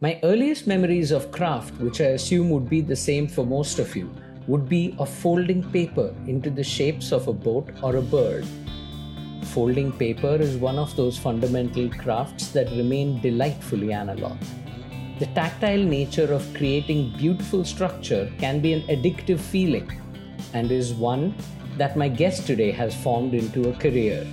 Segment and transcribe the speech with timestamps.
[0.00, 3.96] My earliest memories of craft, which I assume would be the same for most of
[3.96, 4.08] you,
[4.46, 8.46] would be of folding paper into the shapes of a boat or a bird.
[9.46, 14.36] Folding paper is one of those fundamental crafts that remain delightfully analog.
[15.18, 19.90] The tactile nature of creating beautiful structure can be an addictive feeling
[20.52, 21.34] and is one
[21.76, 24.24] that my guest today has formed into a career.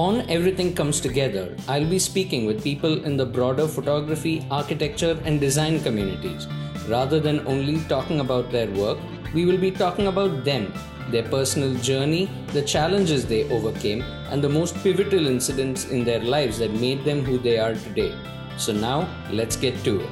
[0.00, 5.38] On Everything Comes Together, I'll be speaking with people in the broader photography, architecture, and
[5.38, 6.46] design communities.
[6.88, 8.96] Rather than only talking about their work,
[9.34, 10.72] we will be talking about them,
[11.10, 14.00] their personal journey, the challenges they overcame,
[14.30, 18.14] and the most pivotal incidents in their lives that made them who they are today.
[18.56, 20.10] So now, let's get to it.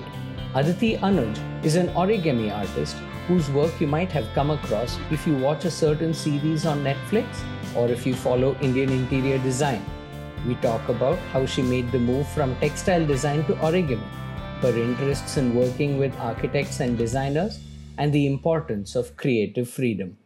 [0.55, 2.95] Aditi Anuj is an origami artist
[3.27, 7.43] whose work you might have come across if you watch a certain series on Netflix
[7.79, 9.83] or if you follow Indian interior design.
[10.47, 14.09] We talk about how she made the move from textile design to origami,
[14.63, 17.61] her interests in working with architects and designers,
[17.99, 20.17] and the importance of creative freedom.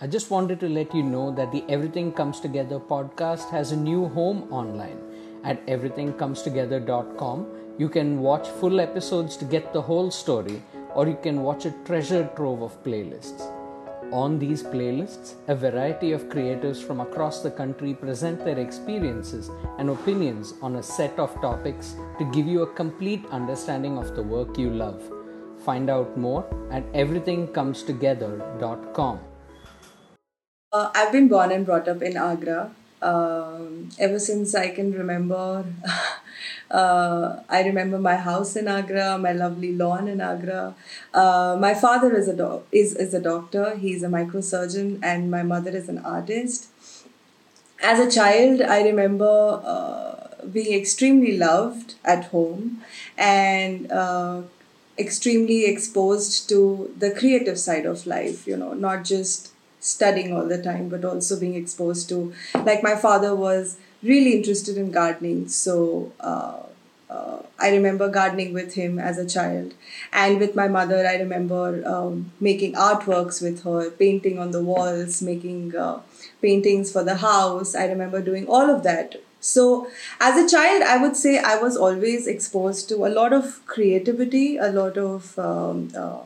[0.00, 3.76] I just wanted to let you know that the Everything Comes Together podcast has a
[3.76, 4.98] new home online
[5.44, 7.46] at everythingcomestogether.com.
[7.78, 10.62] You can watch full episodes to get the whole story,
[10.94, 13.59] or you can watch a treasure trove of playlists.
[14.12, 19.88] On these playlists, a variety of creators from across the country present their experiences and
[19.88, 24.58] opinions on a set of topics to give you a complete understanding of the work
[24.58, 25.00] you love.
[25.64, 29.20] Find out more at everythingcomestogether.com.
[30.72, 32.72] Uh, I've been born and brought up in Agra.
[33.00, 35.64] Um, ever since I can remember,
[36.70, 40.74] uh, I remember my house in Agra, my lovely lawn in Agra.
[41.12, 43.76] Uh, my father is a doc- is is a doctor.
[43.76, 46.68] He's a microsurgeon, and my mother is an artist.
[47.82, 52.82] As a child, I remember uh, being extremely loved at home
[53.16, 54.42] and uh,
[54.98, 58.46] extremely exposed to the creative side of life.
[58.46, 59.52] You know, not just
[59.82, 62.34] studying all the time but also being exposed to
[62.66, 66.58] like my father was really interested in gardening so uh,
[67.08, 69.74] uh, I remember gardening with him as a child.
[70.12, 75.20] And with my mother, I remember um, making artworks with her, painting on the walls,
[75.20, 76.00] making uh,
[76.40, 77.74] paintings for the house.
[77.74, 79.16] I remember doing all of that.
[79.40, 79.88] So,
[80.20, 84.58] as a child, I would say I was always exposed to a lot of creativity,
[84.58, 86.20] a lot of um, uh,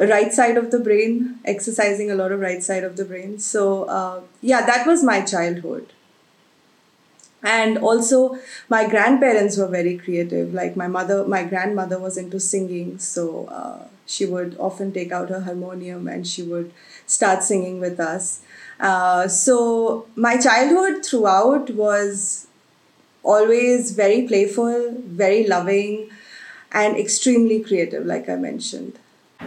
[0.00, 3.38] right side of the brain, exercising a lot of right side of the brain.
[3.38, 5.92] So, uh, yeah, that was my childhood.
[7.42, 8.36] And also,
[8.68, 10.52] my grandparents were very creative.
[10.52, 15.28] Like my mother, my grandmother was into singing, so uh, she would often take out
[15.30, 16.72] her harmonium and she would
[17.06, 18.40] start singing with us.
[18.80, 22.48] Uh, so, my childhood throughout was
[23.22, 26.10] always very playful, very loving,
[26.72, 28.98] and extremely creative, like I mentioned.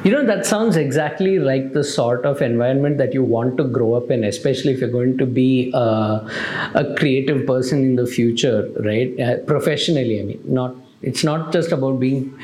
[0.03, 3.93] You know, that sounds exactly like the sort of environment that you want to grow
[3.93, 6.27] up in, especially if you're going to be uh,
[6.73, 9.19] a creative person in the future, right?
[9.19, 12.35] Uh, professionally, I mean, not it's not just about being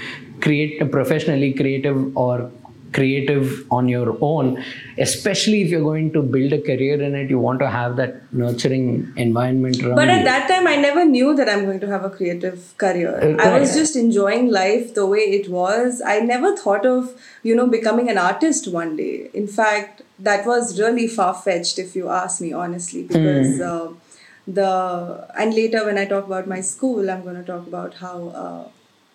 [0.42, 2.52] create professionally creative or
[2.98, 4.52] creative on your own
[5.06, 8.16] especially if you're going to build a career in it you want to have that
[8.42, 8.88] nurturing
[9.26, 10.26] environment around but at you.
[10.30, 13.14] that time i never knew that i'm going to have a creative career
[13.48, 17.14] i was just enjoying life the way it was i never thought of
[17.44, 22.10] you know becoming an artist one day in fact that was really far-fetched if you
[22.10, 23.68] ask me honestly because mm.
[23.72, 23.94] uh,
[24.48, 24.72] the
[25.38, 28.68] and later when i talk about my school i'm going to talk about how uh,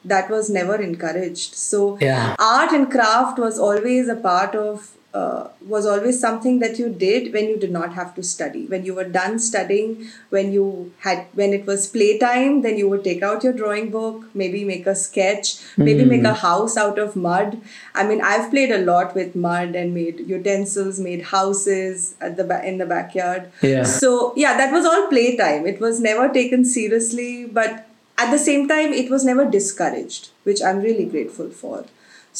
[0.05, 1.55] that was never encouraged.
[1.55, 2.35] So yeah.
[2.39, 7.33] art and craft was always a part of uh, was always something that you did
[7.35, 11.27] when you did not have to study when you were done studying when you had
[11.35, 14.95] when it was playtime then you would take out your drawing book maybe make a
[14.95, 16.09] sketch maybe mm.
[16.09, 17.61] make a house out of mud
[17.95, 22.45] i mean i've played a lot with mud and made utensils made houses at the
[22.45, 23.83] ba- in the backyard yeah.
[23.83, 27.87] so yeah that was all playtime it was never taken seriously but
[28.22, 31.85] at the same time it was never discouraged which i'm really grateful for.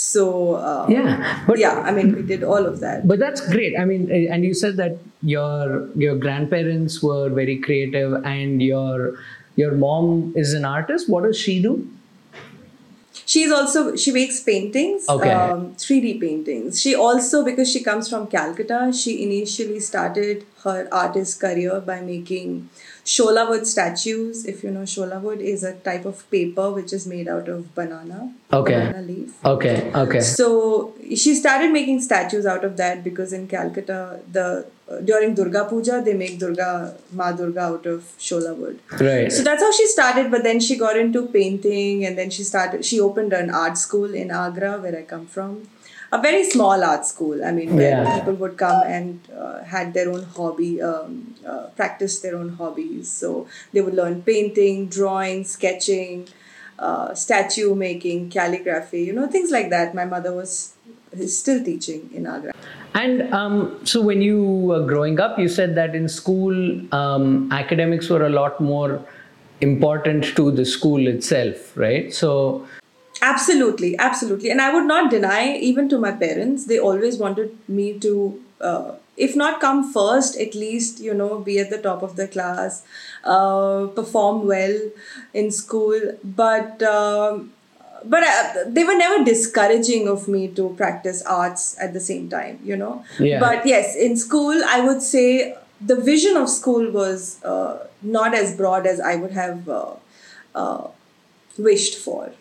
[0.01, 3.07] So uh, yeah but yeah i mean we did all of that.
[3.07, 3.75] But that's great.
[3.79, 9.19] I mean and you said that your your grandparents were very creative and your
[9.57, 11.11] your mom is an artist.
[11.11, 11.75] What does she do?
[13.27, 15.31] She's also she makes paintings okay.
[15.31, 16.81] um, 3d paintings.
[16.81, 22.69] She also because she comes from calcutta she initially started her artist career by making
[23.05, 27.07] shola wood statues if you know shola wood is a type of paper which is
[27.07, 32.65] made out of banana okay banana leaf okay okay so she started making statues out
[32.65, 37.61] of that because in calcutta the uh, during Durga Puja, they make Durga, Ma Durga
[37.61, 38.81] out of shola wood.
[39.01, 39.31] Right.
[39.31, 42.85] So that's how she started, but then she got into painting and then she started,
[42.85, 45.69] she opened an art school in Agra, where I come from.
[46.13, 47.43] A very small art school.
[47.43, 48.15] I mean, where Yeah.
[48.17, 53.11] people would come and uh, had their own hobby, um, uh, practice their own hobbies.
[53.11, 56.27] So they would learn painting, drawing, sketching,
[56.79, 59.95] uh, statue making, calligraphy, you know, things like that.
[59.95, 60.75] My mother was
[61.13, 62.53] is still teaching in Agra.
[62.95, 66.55] And um, so, when you were growing up, you said that in school,
[66.95, 69.03] um, academics were a lot more
[69.61, 72.13] important to the school itself, right?
[72.13, 72.67] So,
[73.23, 74.51] Absolutely, absolutely.
[74.51, 78.93] And I would not deny, even to my parents, they always wanted me to, uh,
[79.17, 82.83] if not come first, at least, you know, be at the top of the class,
[83.23, 84.77] uh, perform well
[85.33, 86.01] in school.
[86.25, 87.53] But, um,
[88.05, 92.59] but uh, they were never discouraging of me to practice arts at the same time,
[92.65, 93.05] you know.
[93.21, 93.39] Yeah.
[93.39, 98.57] But yes, in school, I would say the vision of school was uh, not as
[98.57, 99.93] broad as I would have uh,
[100.57, 100.89] uh,
[101.57, 102.33] wished for.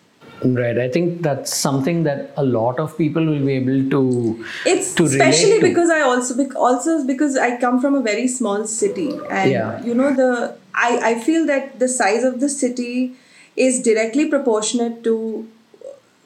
[0.44, 4.44] Right, I think that's something that a lot of people will be able to.
[4.66, 5.68] It's to especially to.
[5.68, 9.82] because I also also because I come from a very small city, and Yeah.
[9.84, 13.12] you know the I I feel that the size of the city
[13.56, 15.46] is directly proportionate to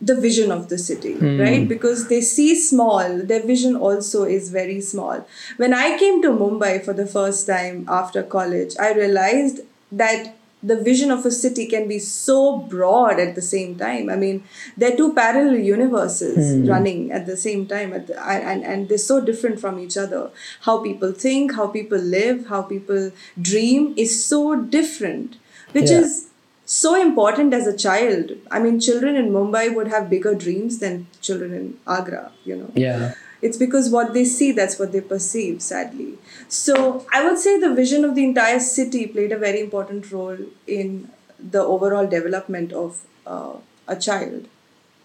[0.00, 1.38] the vision of the city, Hmm.
[1.40, 1.66] right?
[1.68, 5.22] Because they see small, their vision also is very small.
[5.56, 9.60] When I came to Mumbai for the first time after college, I realized
[9.92, 10.34] that
[10.70, 14.10] the vision of a city can be so broad at the same time.
[14.10, 14.42] I mean,
[14.76, 16.68] they're two parallel universes hmm.
[16.68, 19.96] running at the same time, at the, and, and, and they're so different from each
[19.96, 20.30] other.
[20.62, 25.36] How people think, how people live, how people dream is so different,
[25.72, 26.00] which Yeah.
[26.00, 26.26] is
[26.64, 28.32] so important as a child.
[28.50, 32.70] I mean, children in Mumbai would have bigger dreams than children in Agra, you know.
[32.74, 33.14] Yeah.
[33.42, 36.18] It's because what they see, that's what they perceive, sadly.
[36.48, 40.38] So I would say the vision of the entire city played a very important role
[40.66, 43.54] in the overall development of uh,
[43.86, 44.48] a child.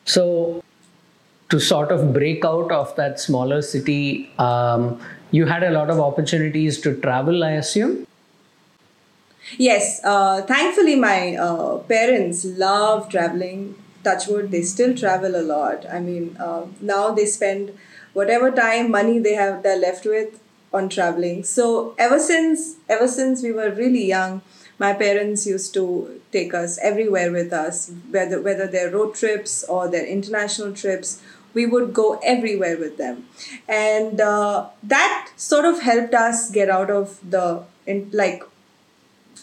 [0.06, 0.64] So,
[1.50, 5.00] to sort of break out of that smaller city, um,
[5.32, 8.08] you had a lot of opportunities to travel, I assume.
[9.58, 13.76] Yes, uh, thankfully, my uh, parents love traveling.
[14.04, 15.86] Touchwood, they still travel a lot.
[15.92, 17.78] I mean, uh, now they spend
[18.14, 20.40] whatever time, money they have, they're left with
[20.74, 21.44] on traveling.
[21.44, 24.42] So ever since, ever since we were really young,
[24.80, 29.88] my parents used to take us everywhere with us, whether whether they're road trips or
[29.88, 31.22] they're international trips.
[31.54, 33.28] We would go everywhere with them,
[33.68, 38.42] and uh, that sort of helped us get out of the in, like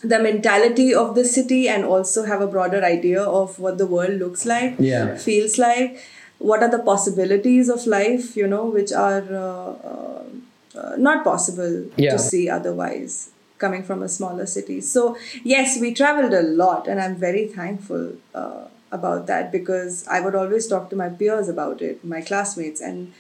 [0.03, 4.19] the mentality of the city and also have a broader idea of what the world
[4.20, 5.17] looks like Yeah.
[5.17, 6.00] feels like
[6.38, 10.23] what are the possibilities of life you know which are uh, uh,
[10.81, 12.12] uh, not possible Yeah.
[12.12, 17.00] to see otherwise coming from a smaller city so yes we traveled a lot and
[17.00, 21.82] i'm very thankful uh, about that because i would always talk to my peers about
[21.82, 23.12] it my classmates and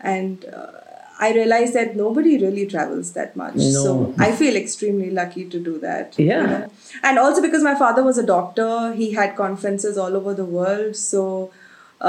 [0.00, 0.70] and uh,
[1.20, 3.54] I realized that nobody really travels that much.
[3.54, 3.62] No.
[3.84, 6.18] So I feel extremely lucky to do that.
[6.18, 6.66] Yeah.
[7.04, 10.96] And also because my father was a doctor, he had conferences all over the world.
[10.96, 11.52] So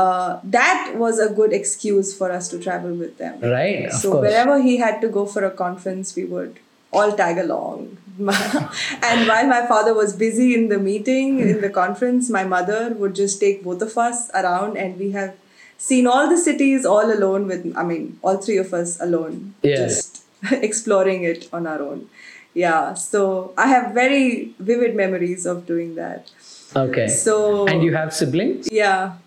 [0.02, 3.40] uh, that was a good excuse for us to travel with them.
[3.42, 6.60] Right, of So wherever he had to go for a conference, we would
[6.92, 7.98] all tag along.
[8.20, 13.16] and while my father was busy in the meeting, in the conference, my mother would
[13.16, 15.36] just take both of us around and we have
[15.78, 19.76] seen all the cities all alone with i mean all three of us alone Yeah.
[19.78, 20.22] just
[20.68, 22.08] exploring it on our own
[22.54, 26.32] yeah so i have very vivid memories of doing that
[26.76, 27.08] Okay.
[27.08, 28.70] so and you have siblings?
[28.72, 29.18] yeah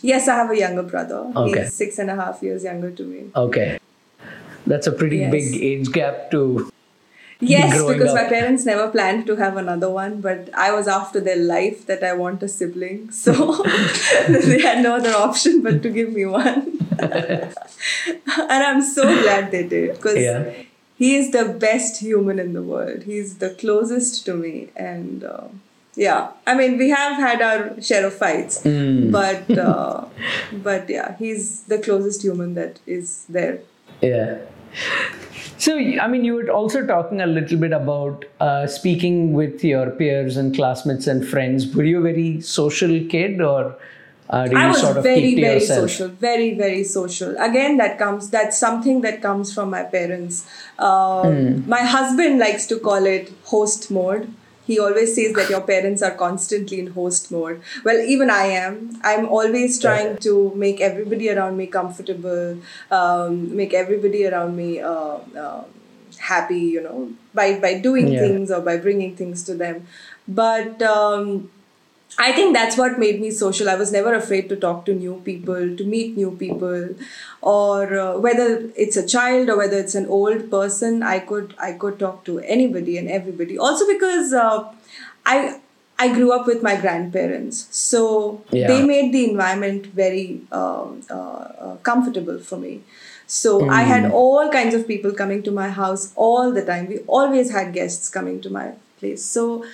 [0.00, 1.62] yes i have a younger brother Okay.
[1.62, 3.78] he's six and a half years younger to me Okay.
[4.66, 5.32] That's a pretty Yes.
[5.32, 6.70] big age gap to.
[7.40, 11.18] Yes, growing because my parents never planned to have another one, but I was after
[11.28, 13.00] their life that I want a sibling.
[13.22, 13.32] So
[14.28, 16.78] they had no other option but to give me one.
[17.00, 20.52] and I'm so glad they did because Yeah.
[20.96, 23.02] he is the best human in the world.
[23.04, 24.68] He's the closest to me.
[24.76, 25.48] And uh,
[25.94, 29.10] yeah, I mean, we have had our share of fights, Hmm.
[29.10, 30.04] but, uh,
[30.52, 33.60] but yeah, he's the closest human that is there.
[34.00, 34.38] Yeah.
[35.58, 39.90] So, I mean, you were also talking a little bit about uh, speaking with your
[39.90, 41.72] peers and classmates and friends.
[41.74, 43.76] Were you a very social kid or
[44.30, 45.90] uh, did I you was sort of very, keep to very yourself?
[45.90, 47.36] social, very, very social.
[47.38, 50.48] Again, that comes, that's something that comes from my parents.
[50.78, 51.32] Um,
[51.62, 51.68] Hmm.
[51.68, 54.32] My husband likes to call it host mode.
[54.72, 57.60] He always says that your parents are constantly in host mode.
[57.84, 58.76] Well, even I am.
[59.12, 62.58] I'm always trying to make everybody around me comfortable,
[63.00, 65.64] um, make everybody around me uh, uh,
[66.18, 68.20] happy, you know, by, by doing Yeah.
[68.20, 69.86] things or by bringing things to them.
[70.28, 71.50] But um,
[72.18, 73.68] I think that's what made me social.
[73.70, 76.90] I was never afraid to talk to new people, to meet new people,
[77.40, 81.02] or uh, whether it's a child or whether it's an old person.
[81.02, 83.58] I could I could talk to anybody and everybody.
[83.58, 84.70] Also because uh,
[85.24, 85.60] I
[85.98, 88.66] I grew up with my grandparents, so Yeah.
[88.68, 92.80] they made the environment very um, uh, uh, comfortable for me.
[93.26, 96.88] So I had all kinds of people coming to my house all the time.
[96.88, 99.24] We always had guests coming to my place.
[99.24, 99.64] So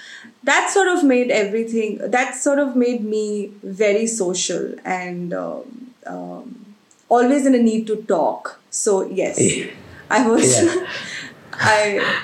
[0.50, 1.98] that sort of made everything.
[2.16, 6.74] That sort of made me very social and um, um,
[7.08, 8.60] always in a need to talk.
[8.70, 9.70] So yes, Yeah.
[10.10, 10.46] I was.
[10.62, 10.86] Yeah.
[11.52, 12.20] I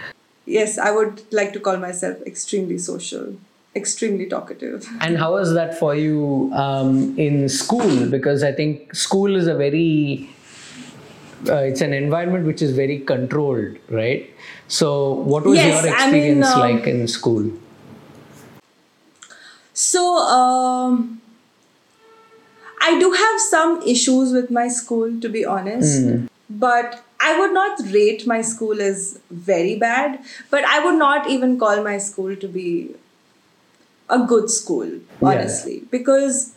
[0.46, 3.36] yes, I would like to call myself extremely social,
[3.74, 4.86] extremely talkative.
[5.00, 8.06] And how was that for you um, in school?
[8.10, 10.28] Because I think school is a very
[11.48, 14.30] uh, it's an environment which is very controlled, right?
[14.68, 17.50] So, what was Yes, your I mean, experience um, like in school?
[19.74, 21.20] So, um,
[22.80, 26.02] I do have some issues with my school, to be honest.
[26.50, 30.18] But I would not rate my school as very bad.
[30.50, 32.94] But I would not even call my school to be
[34.10, 34.90] a good school,
[35.22, 36.52] honestly, because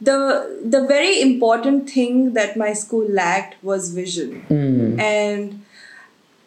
[0.00, 0.16] the
[0.64, 4.44] the very important thing that my school lacked was vision,
[5.00, 5.64] and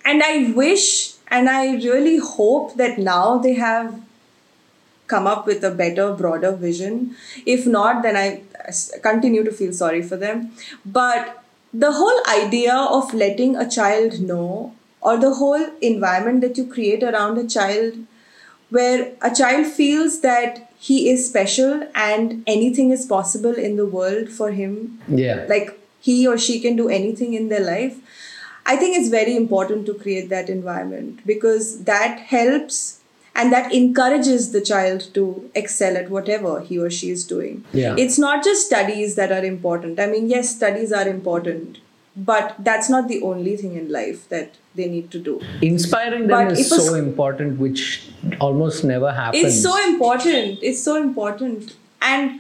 [0.06, 4.00] and I wish and I really hope that now they have
[5.08, 7.16] come up with a better, broader vision.
[7.46, 8.42] If not, then I
[9.02, 10.52] continue to feel sorry for them.
[10.86, 11.44] But
[11.74, 17.04] the whole idea of letting a child know, or the whole environment that you create
[17.04, 17.94] around a child,
[18.70, 24.30] where a child feels that he is special and anything is possible in the world
[24.30, 25.46] for him Yeah.
[25.48, 27.96] like he or she can do anything in their life
[28.66, 33.00] i think it's very important to create that environment because that helps
[33.36, 37.64] and that encourages the child to excel at whatever he or she is doing.
[37.74, 37.96] Yeah.
[37.98, 40.00] it's not just studies that are important.
[40.00, 41.80] I mean yes studies are important
[42.16, 45.42] but that's not the only thing in life that they need to do.
[45.62, 49.44] Inspiring them But is was- so important, which almost never happens.
[49.44, 50.60] it's so important.
[50.62, 51.76] It's so important.
[52.02, 52.40] And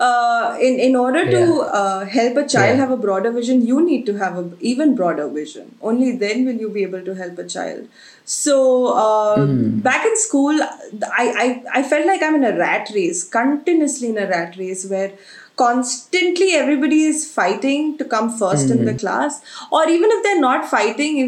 [0.00, 1.80] uh, in, in order to Yeah.
[1.80, 2.80] uh, help a child Yeah.
[2.82, 6.60] have a broader vision you need to have a even broader vision only then will
[6.64, 7.88] you be able to help a child
[8.24, 8.56] so
[9.04, 9.80] uh, Hmm.
[9.88, 10.60] back in school
[11.22, 11.46] I, I
[11.80, 15.12] i felt like i'm in a rat race continuously in a rat race where
[15.56, 18.98] constantly everybody is fighting to come 1st in the Hmm.
[19.04, 21.20] class or even if they're not fighting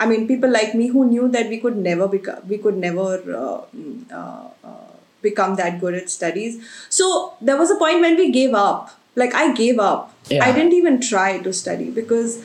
[0.00, 3.08] i mean people like me who knew that we could never become we could never
[3.42, 4.83] uh, mm, uh, uh,
[5.28, 6.58] become that good at studies
[6.98, 7.08] so
[7.50, 8.90] there was a point when we gave up
[9.22, 10.44] like i gave up Yeah.
[10.44, 12.36] i didn't even try to study because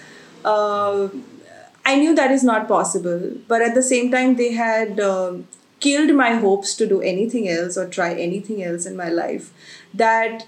[0.53, 1.07] uh,
[1.85, 3.21] i knew that is not possible
[3.53, 5.39] but at the same time they had um
[5.85, 9.51] killed my hopes to do anything else or try anything else in my life
[10.01, 10.45] that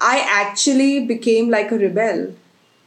[0.00, 2.34] I actually became like a rebel,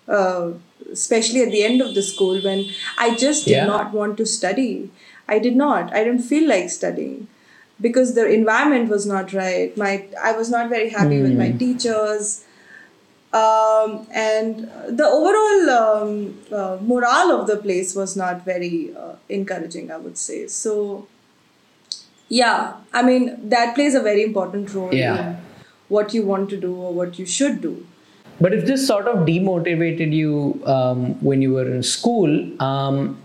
[0.07, 0.51] uh,
[0.91, 2.65] especially at the end of the school when
[2.97, 3.65] I just did Yeah.
[3.65, 4.89] not want to study.
[5.27, 5.93] I did not.
[5.93, 7.27] I didn't feel like studying
[7.79, 9.75] because the environment was not right.
[9.77, 12.43] My I was not very happy with my teachers.
[13.33, 19.91] Um, and the overall um, uh, morale of the place was not very uh, encouraging,
[19.91, 20.47] I would say.
[20.47, 21.07] So,
[22.29, 25.31] yeah, I mean, that plays a very important role Yeah.
[25.31, 25.37] in
[25.89, 27.85] what you want to do or what you should do.
[28.39, 33.17] But if this sort of demotivated you um, when you were in school, um,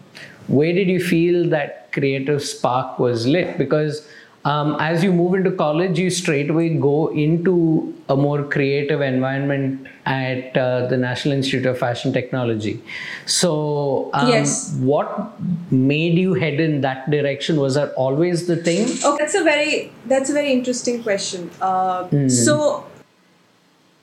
[0.49, 3.57] where did you feel that creative spark was lit?
[3.57, 4.07] Because
[4.45, 9.87] um, as you move into college, you straight away go into a more creative environment
[10.05, 12.83] at uh, the National Institute of Fashion Technology.
[13.27, 14.75] So, um, Yes.
[14.81, 17.61] what made you head in that direction?
[17.61, 18.89] Was that always the thing?
[19.05, 21.51] Okay, that's a very that's a very interesting question.
[21.61, 22.85] Uh, So,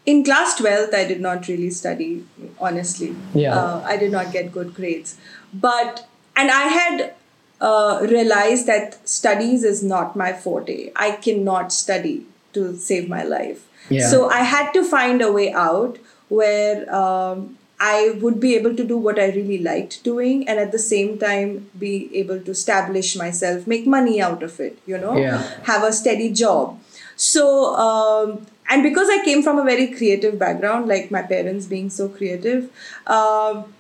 [0.06, 2.24] in class twelfth, I did not really study.
[2.60, 3.56] Honestly, Yeah.
[3.60, 5.18] uh, I did not get good grades,
[5.54, 7.14] but and I had
[7.62, 10.92] uh, realized that studies is not my forte.
[10.96, 13.66] I cannot study to save my life.
[13.90, 14.08] Yeah.
[14.10, 15.98] So I had to find a way out
[16.30, 20.72] where um, I would be able to do what I really liked doing, and at
[20.72, 24.78] the same time be able to establish myself, make money out of it.
[24.86, 25.42] You know, Yeah.
[25.64, 26.80] have a steady job.
[27.16, 31.90] So, um, and because I came from a very creative background, like my parents being
[31.90, 32.70] so creative,
[33.08, 33.74] um,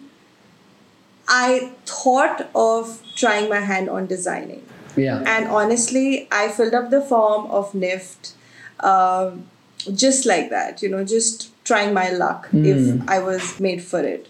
[1.29, 4.65] I thought of trying my hand on designing.
[4.97, 5.23] Yeah.
[5.25, 8.33] And honestly, I filled up the form of NIFT
[8.79, 9.45] um,
[9.93, 14.27] just like that, you know, just trying my luck if I was made for it.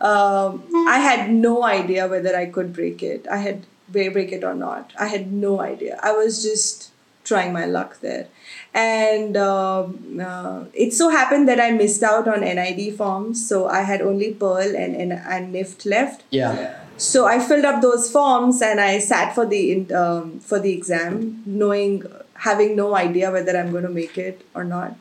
[0.00, 3.26] Um, I had no idea whether I could break it.
[3.30, 4.92] I had break it or not.
[4.98, 5.98] I had no idea.
[6.02, 6.89] I was just
[7.24, 8.28] trying my luck there.
[8.74, 13.82] And um, uh, it so happened that I missed out on NID forms, so I
[13.82, 16.24] had only Pearl and, and, and NIFT left.
[16.30, 16.78] Yeah.
[16.96, 20.72] So I filled up those forms and I sat for the in- um, for the
[20.72, 24.96] exam, knowing having no idea whether I'm going to make it or not.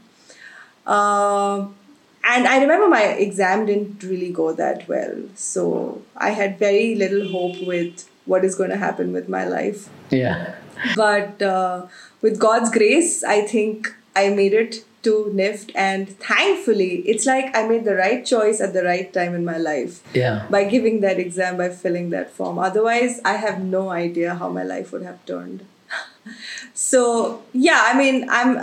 [0.85, 1.75] Um,
[2.23, 7.27] and I remember my exam didn't really go that well, so I had very little
[7.29, 9.89] hope with what is going to happen with my life.
[10.09, 10.55] Yeah.
[10.95, 11.87] But uh,
[12.21, 17.65] with God's grace, I think I made it to NIFT, and thankfully, it's like I
[17.67, 20.45] made the right choice at the right time in my life Yeah.
[20.49, 22.59] by giving that exam, by filling that form.
[22.59, 25.63] Otherwise, I have no idea how my life would have turned.
[26.73, 28.59] so yeah, I mean, I'm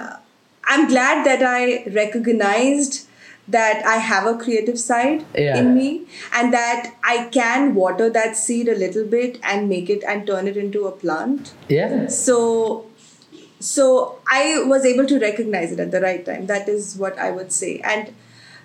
[0.64, 3.06] I'm glad that I recognized
[3.48, 5.56] that I have a creative side Yeah.
[5.58, 10.02] in me and that I can water that seed a little bit and make it
[10.02, 11.52] and turn it into a plant.
[11.68, 12.08] Yeah.
[12.08, 12.86] So
[13.60, 16.46] so I was able to recognize it at the right time.
[16.46, 17.80] That is what I would say.
[17.80, 18.14] And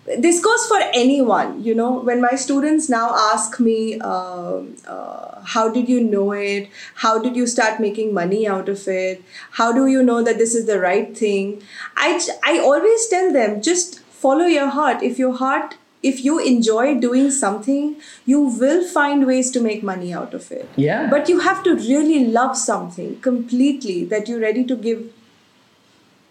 [0.06, 2.00] this goes for anyone, you know.
[2.00, 6.70] When my students now ask me, um, uh, how did you know it?
[6.96, 9.24] How did you start making money out of it?
[9.52, 11.62] How do you know that this is the right thing?
[11.96, 15.04] I, I always tell them just follow your heart.
[15.04, 20.14] If your heart, if you enjoy doing something, you will find ways to make money
[20.14, 20.68] out of it.
[20.76, 21.10] Yeah.
[21.10, 25.12] But you have to really love something completely that you're ready to give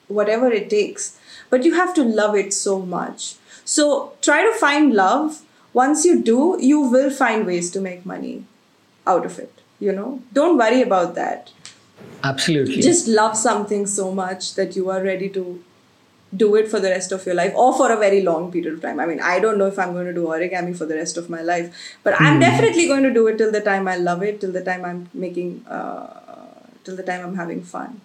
[0.09, 1.19] whatever it takes.
[1.51, 3.37] But you have to love it so much.
[3.65, 5.43] So try to find love.
[5.73, 8.45] Once you do, you will find ways to make money
[9.07, 9.53] out of it.
[9.79, 11.53] You know, don't worry about that.
[12.25, 12.83] Absolutely.
[12.83, 15.63] Just love something so much that you are ready to
[16.37, 18.81] do it for the rest of your life or for a very long period of
[18.81, 19.01] time.
[19.01, 21.29] I mean, I don't know if I'm going to do origami for the rest of
[21.29, 24.41] my life, but I'm definitely going to do it till the time I love it,
[24.41, 26.07] till the time I'm making, uh,
[26.85, 28.01] till the time I'm having fun.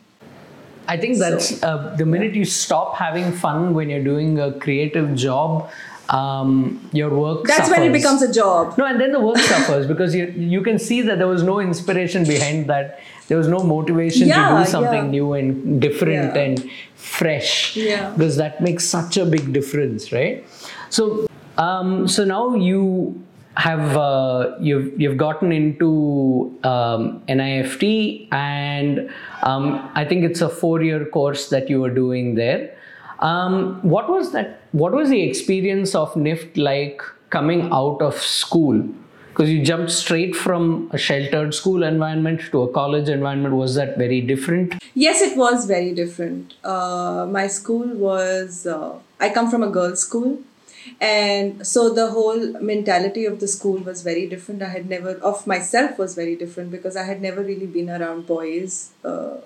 [0.87, 5.15] I think that's uh, the minute you stop having fun when you're doing a creative
[5.15, 5.69] job,
[6.09, 8.77] um, your work That's when it becomes a job.
[8.77, 11.59] No, and then the work suffers because you you can see that there was no
[11.59, 12.99] inspiration behind that.
[13.27, 15.11] There was no motivation to do something yeah.
[15.11, 16.41] new and different Yeah.
[16.41, 17.75] and fresh.
[17.75, 18.11] Yeah.
[18.11, 20.45] Because that makes such a big difference, right?
[20.89, 23.21] So, um, so now you
[23.57, 29.09] have uh, you've you've gotten into um, NIFT and
[29.43, 32.75] um, I think it's a four-year course that you were doing there.
[33.19, 34.59] Um, what was that?
[34.73, 38.83] What was the experience of NIFT like coming out of school?
[39.35, 43.55] Because you jumped straight from a sheltered school environment to a college environment.
[43.55, 44.75] Was that very different?
[44.93, 46.53] Yes, it was very different.
[46.63, 50.39] Uh, my school was, uh, I come from a girls' school.
[51.01, 54.61] And so the whole mentality of the school was very different.
[54.61, 58.27] I had never, of myself, was very different because I had never really been around
[58.27, 58.91] boys.
[59.03, 59.37] Uh,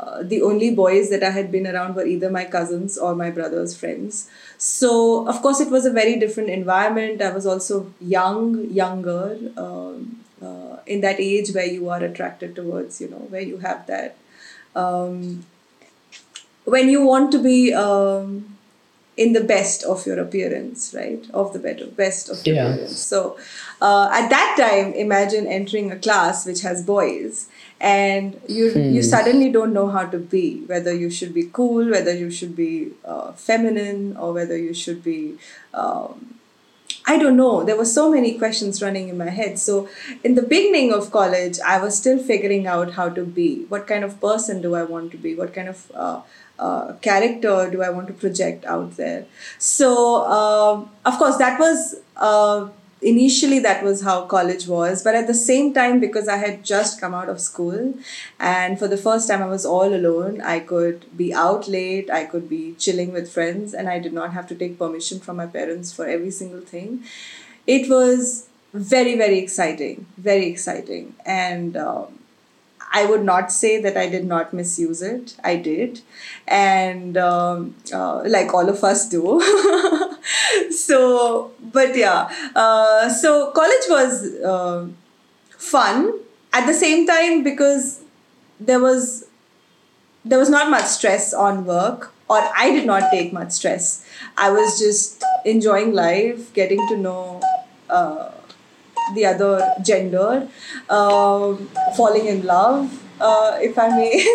[0.00, 3.30] uh, the only boys that I had been around were either my cousins or my
[3.38, 4.28] brother's friends.
[4.58, 4.90] So,
[5.28, 7.20] of course, it was a very different environment.
[7.28, 8.44] I was also young,
[8.82, 13.58] younger, um, uh, in that age where you are attracted towards, you know, where you
[13.58, 14.16] have that.
[14.74, 15.44] Um,
[16.64, 18.56] when you want to be um,
[19.16, 21.24] in the best of your appearance, right?
[21.32, 22.68] Of the better, best of your Yeah.
[22.72, 22.98] appearance.
[22.98, 23.36] So,
[23.80, 27.46] uh, at that time, imagine entering a class which has boys,
[27.80, 30.60] and you you suddenly don't know how to be.
[30.66, 35.02] Whether you should be cool, whether you should be uh, feminine, or whether you should
[35.02, 35.38] be.
[35.72, 36.36] Um,
[37.06, 37.64] I don't know.
[37.64, 39.58] There were so many questions running in my head.
[39.58, 39.88] So,
[40.22, 43.64] in the beginning of college, I was still figuring out how to be.
[43.68, 45.34] What kind of person do I want to be?
[45.34, 46.20] What kind of uh,
[46.58, 49.24] uh, character do I want to project out there?
[49.58, 49.90] So,
[50.26, 52.68] um of course, that was uh,
[53.02, 55.02] initially that was how college was.
[55.02, 57.94] But at the same time, because I had just come out of school,
[58.38, 62.24] and for the first time I was all alone, I could be out late, I
[62.24, 65.46] could be chilling with friends, and I did not have to take permission from my
[65.46, 67.04] parents for every single thing.
[67.66, 71.14] It was very, very exciting, very exciting.
[71.26, 72.19] And um,
[72.92, 75.36] I would not say that I did not misuse it.
[75.44, 76.00] I did.
[76.48, 79.40] And um, uh, like all of us do.
[80.70, 82.28] so, but yeah.
[82.54, 84.88] Uh, so, college was uh,
[85.50, 86.18] fun
[86.52, 88.00] at the same time because
[88.58, 89.26] there was
[90.24, 94.04] there was not much stress on work or i did not take much stress
[94.36, 97.40] i was just enjoying life getting to know
[97.88, 98.30] uh,
[99.14, 100.48] the other gender,
[100.88, 104.26] um, falling in love, uh, if I may.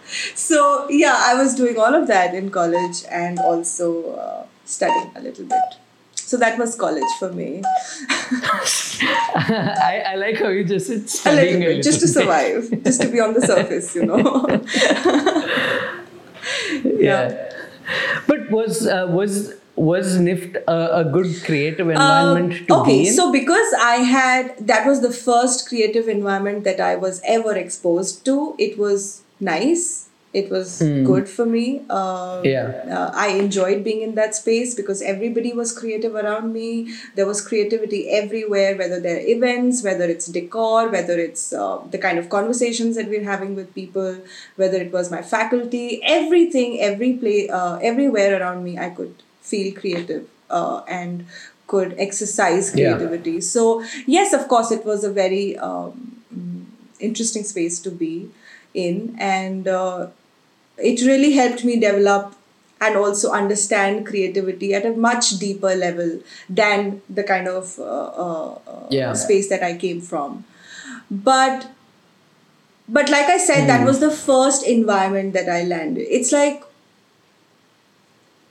[0.34, 5.20] so yeah, I was doing all of that in college and also uh, studying a
[5.20, 5.78] little bit.
[6.14, 7.62] So that was college for me.
[9.40, 12.32] I, I like how you just said a studying little a bit, just to little
[12.32, 12.62] bit.
[12.68, 14.46] survive, just to be on the surface, you know.
[17.00, 17.50] yeah.
[18.26, 23.08] But was uh, was was NIFT a, a good creative environment to Um, okay, be
[23.08, 23.14] in?
[23.14, 28.24] so because I had that was the first creative environment that I was ever exposed
[28.26, 28.54] to.
[28.58, 30.04] It was nice.
[30.38, 31.62] It was good for me.
[31.90, 32.44] Hmm.
[32.44, 32.66] Yeah.
[32.96, 36.66] uh, I enjoyed being in that space because everybody was creative around me.
[37.16, 42.18] There was creativity everywhere, whether they're events, whether it's decor, whether it's uh, the kind
[42.18, 44.18] of conversations that we're having with people,
[44.56, 49.72] whether it was my faculty, everything, every play, uh, everywhere around me, I could feel
[49.74, 51.26] creative uh, and
[51.66, 52.96] could exercise Yeah.
[52.96, 53.40] creativity.
[53.40, 56.64] So yes, of course, it was a very um, mm,
[57.00, 58.30] interesting space to be
[58.74, 60.08] in, and uh,
[60.76, 62.34] it really helped me develop
[62.80, 68.58] and also understand creativity at a much deeper level than the kind of uh, uh,
[68.66, 69.12] uh, Yeah.
[69.14, 70.44] space that I came from.
[71.10, 71.66] But
[72.88, 73.66] but like I said, Hmm.
[73.68, 76.06] that was the first environment that I landed.
[76.08, 76.62] It's like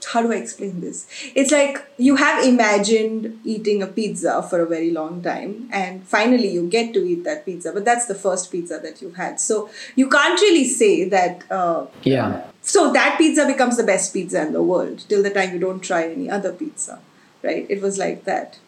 [0.08, 1.08] how do I explain this?
[1.36, 6.50] It's like you have imagined eating a pizza for a very long time, and finally
[6.50, 9.40] you get to eat that pizza, but that's the first pizza that you've had.
[9.40, 11.44] So you can't really say that.
[11.52, 12.46] Uh, yeah.
[12.62, 15.82] so that pizza becomes the best pizza in the world till the time you don't
[15.82, 17.00] try any other pizza,
[17.44, 17.66] right?
[17.70, 18.60] It was like that.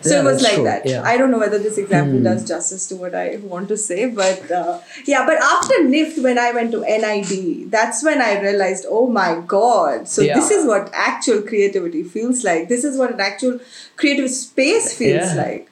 [0.00, 0.86] So Yeah, it was like true, that.
[0.86, 1.02] yeah.
[1.02, 4.50] I don't know whether this example does justice to what I want to say, but
[4.50, 5.26] uh, yeah.
[5.26, 10.08] But after NIFT, when I went to NID, that's when I realized, oh my god!
[10.08, 10.34] So Yeah.
[10.34, 12.68] this is what actual creativity feels like.
[12.68, 13.58] This is what an actual
[13.96, 15.70] creative space feels like,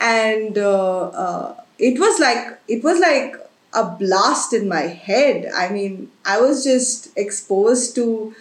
[0.00, 3.34] and uh, uh, it was like it was like
[3.72, 5.50] a blast in my head.
[5.54, 8.34] I mean, I was just exposed to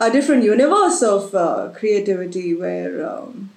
[0.00, 3.50] a different universe of uh, creativity where um,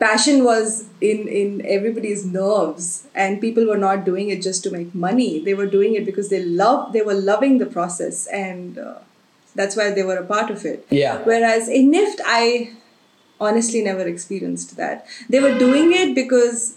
[0.00, 0.68] passion was
[1.08, 2.86] in in everybody's nerves
[3.24, 6.30] and people were not doing it just to make money they were doing it because
[6.34, 8.94] they love they were loving the process and uh,
[9.54, 11.18] that's why they were a part of it Yeah.
[11.30, 12.44] whereas in nift i
[13.48, 16.76] honestly never experienced that they were doing it because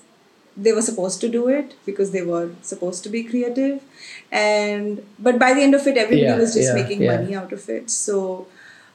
[0.55, 3.81] they were supposed to do it because they were supposed to be creative
[4.31, 7.15] and but by the end of it everybody Yeah, was just yeah, making yeah.
[7.17, 8.47] money out of it so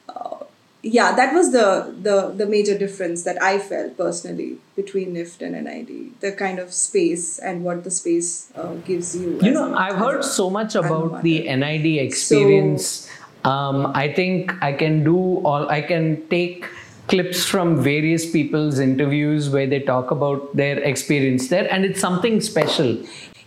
[0.09, 0.38] uh,
[0.81, 5.61] yeah that was the, the the major difference that i felt personally between nift and
[5.65, 5.89] nid
[6.21, 9.95] the kind of space and what the space uh, gives you You know, a- I've
[9.97, 13.09] heard a so much about the NID experience.
[13.43, 16.65] um, I think I can do all, I can take
[17.07, 22.39] clips from various people's interviews where they talk about their experience there, and it's something
[22.39, 22.97] special.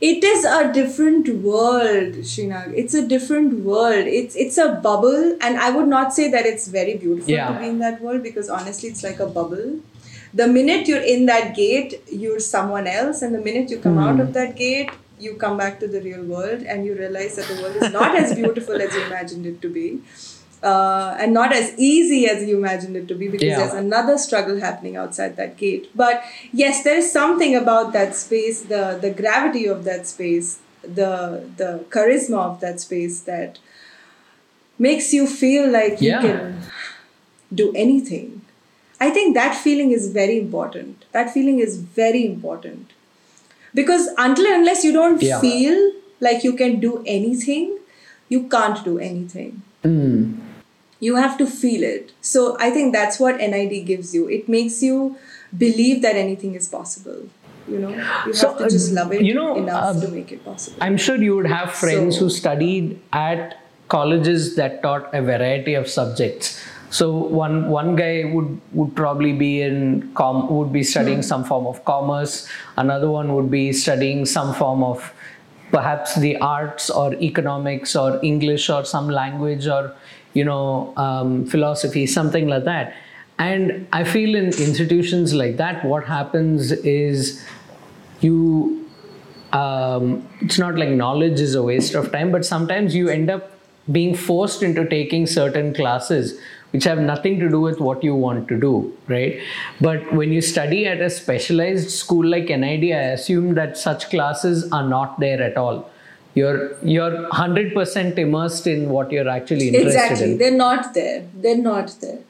[0.06, 4.08] It is a different world shinag it's a different world.
[4.20, 7.52] It's it's a bubble and i would not say that it's very beautiful Yeah.
[7.52, 9.80] to be in that world because honestly it's like a bubble.
[10.40, 14.18] The minute you're in that gate you're someone else and the minute you come out
[14.18, 14.36] of hmm.
[14.40, 14.90] that gate
[15.24, 18.16] you come back to the real world and you realize that the world is not
[18.22, 19.86] as beautiful as you imagined it to be
[20.62, 23.58] uh, and not as easy as you imagined it to be because Yeah.
[23.58, 25.90] there's another struggle happening outside that gate.
[25.94, 26.22] But
[26.52, 31.70] yes, there is something about that space, the the gravity of that space, the the
[31.90, 33.58] charisma of that space that
[34.78, 36.62] makes you feel like you can
[37.54, 38.40] do anything.
[39.00, 41.04] I think that feeling is very important.
[41.12, 42.90] That feeling is very important.
[43.74, 45.40] Because until unless you don't Yeah.
[45.40, 47.78] feel like you can do anything,
[48.28, 50.41] you can't do anything Mm.
[51.06, 54.82] You have to feel it so i think that's what nid gives you it makes
[54.88, 54.98] you
[55.62, 57.22] believe that anything is possible
[57.72, 57.90] you know
[58.26, 60.44] you So, have to just uh, love it you know, enough uh, to make it
[60.44, 65.20] possible I'm sure you would have friends So- who studied at colleges that taught a
[65.22, 66.50] variety of subjects.
[66.98, 67.06] So
[67.40, 69.76] one one guy would would probably be in
[70.20, 71.28] com would be studying Hmm.
[71.32, 72.34] some form of commerce.
[72.84, 75.06] Another one would be studying some form of
[75.72, 79.94] perhaps the arts or economics or English or some language or
[80.34, 82.94] you know um, philosophy, something like that.
[83.38, 87.44] And I feel in institutions like that, what happens is
[88.20, 88.88] you
[89.52, 93.50] um, it's not like knowledge is a waste of time, but sometimes you end up
[93.90, 96.38] being forced into taking certain classes
[96.72, 99.40] which have nothing to do with what you want to do, right?
[99.80, 104.70] But when you study at a specialized school like NID, I assume that such classes
[104.72, 105.90] are not there at all.
[106.34, 110.32] You're you're hundred percent immersed in what you're actually interested exactly in.
[110.32, 112.20] Exactly, they're not there they're not there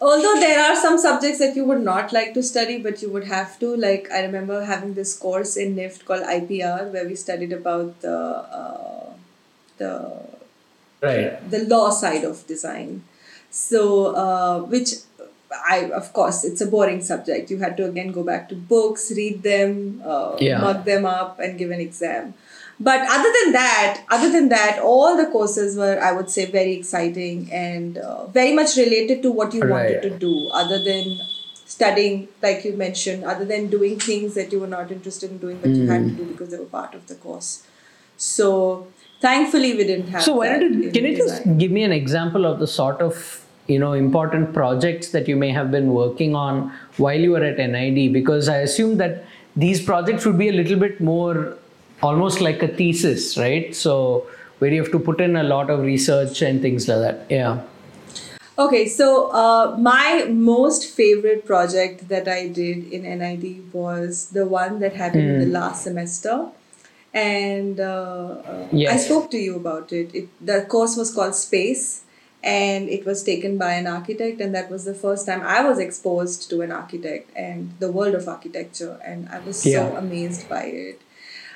[0.00, 3.24] although there are some subjects that you would not like to study but you would
[3.24, 7.52] have to like i remember having this course in nift called ipr where we studied
[7.52, 8.16] about the
[8.60, 9.10] uh,
[9.78, 9.92] the
[11.02, 13.02] right the law side of design
[13.50, 14.90] so uh, which
[15.68, 17.50] i of course it's a boring subject.
[17.50, 20.60] You had to again go back to books read them uh, Yeah.
[20.60, 22.34] mug them up and give an exam.
[22.82, 26.74] But other than that other than that all the courses were i would say very
[26.74, 31.18] exciting and uh, very much related to what you wanted to do other than
[31.66, 35.58] studying like you mentioned other than doing things that you were not interested in doing
[35.60, 37.64] but you had to do because they were part of the course.
[38.16, 38.86] So
[39.20, 41.82] thankfully we didn't have So why that don't you, in can you just give me
[41.84, 43.39] an example of the sort of
[43.70, 47.58] you know important projects that you may have been working on while you were at
[47.58, 48.12] NID?
[48.12, 49.24] Because I assume that
[49.56, 51.56] these projects would be a little bit more
[52.02, 53.74] almost like a thesis, right?
[53.74, 54.26] So
[54.58, 57.26] where you have to put in a lot of research and things like that.
[57.30, 57.62] Yeah.
[58.58, 64.80] Okay, so uh, my most favorite project that I did in NID was the one
[64.80, 66.48] that happened in the last semester.
[67.14, 70.14] And uh, uh, I spoke to you about it.
[70.14, 70.28] it.
[70.44, 72.02] The course was called Space,
[72.42, 74.40] and it was taken by an architect.
[74.40, 78.14] And that was the first time I was exposed to an architect and the world
[78.14, 78.98] of architecture.
[79.04, 81.00] And I was so amazed by it.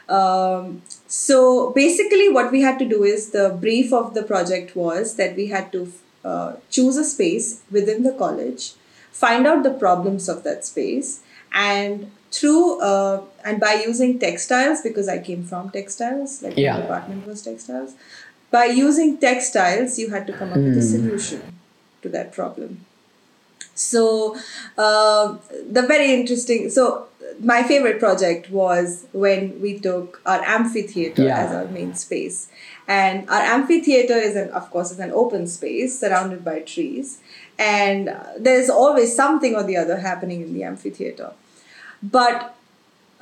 [0.09, 5.17] Um, so basically, what we had to do is the brief of the project was
[5.17, 5.93] that we had to
[6.25, 8.75] uh, choose a space within the college,
[9.13, 11.21] find out the problems of that space,
[11.55, 16.75] and through uh, and by using textiles because I came from textiles, like Yeah.
[16.75, 17.95] my department was textiles.
[18.55, 21.41] By using textiles, you had to come up with a solution
[22.03, 22.71] to that problem.
[23.75, 24.37] So,
[24.79, 25.37] uh,
[25.79, 26.71] the very interesting.
[26.71, 26.85] So,
[27.53, 31.41] my favorite project was when we took our amphitheater Yeah.
[31.43, 32.39] as our main space,
[32.87, 37.19] and our amphitheater is an, of course, is an open space surrounded by trees,
[37.59, 41.31] and uh, there's always something or the other happening in the amphitheater.
[42.19, 42.55] But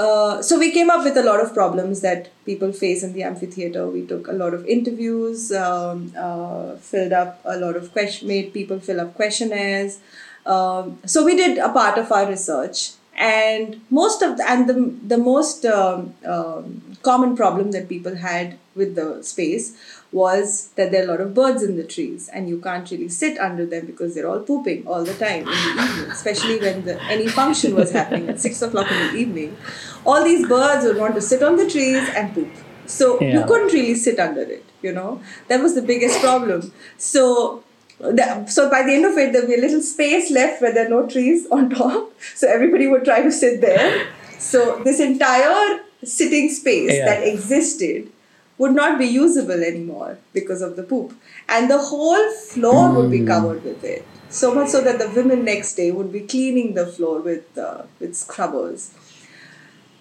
[0.03, 3.23] uh, so we came up with a lot of problems that people face in the
[3.23, 3.87] amphitheater.
[3.89, 8.53] We took a lot of interviews, um, uh, filled up a lot of question, made
[8.53, 10.01] people fill up questionnaires.
[10.45, 14.77] Um, so we did a part of our research, and most of the, and the
[15.15, 19.77] the most um, um, common problem that people had with the space
[20.13, 23.09] was that there are a lot of birds in the trees, and you can't really
[23.09, 26.85] sit under them because they're all pooping all the time in the evening, especially when
[26.85, 29.57] the, any function was happening at six o'clock in the evening.
[30.05, 32.51] All these birds would want to sit on the trees and poop.
[32.87, 35.23] So you couldn't really sit under it, you know.
[35.49, 36.73] That was the biggest problem.
[36.99, 37.63] So
[37.99, 40.87] the, so by the end of it, there'll be a little space left where there
[40.87, 42.13] are no trees on top.
[42.35, 44.09] So everybody would try to sit there.
[44.39, 47.07] So this entire sitting space Yeah.
[47.07, 48.11] that existed
[48.59, 51.13] would not be usable anymore because of the poop.
[51.49, 54.05] And the whole floor would be covered with it.
[54.29, 57.83] So much so that the women next day would be cleaning the floor with uh,
[58.01, 58.91] with scrubbers.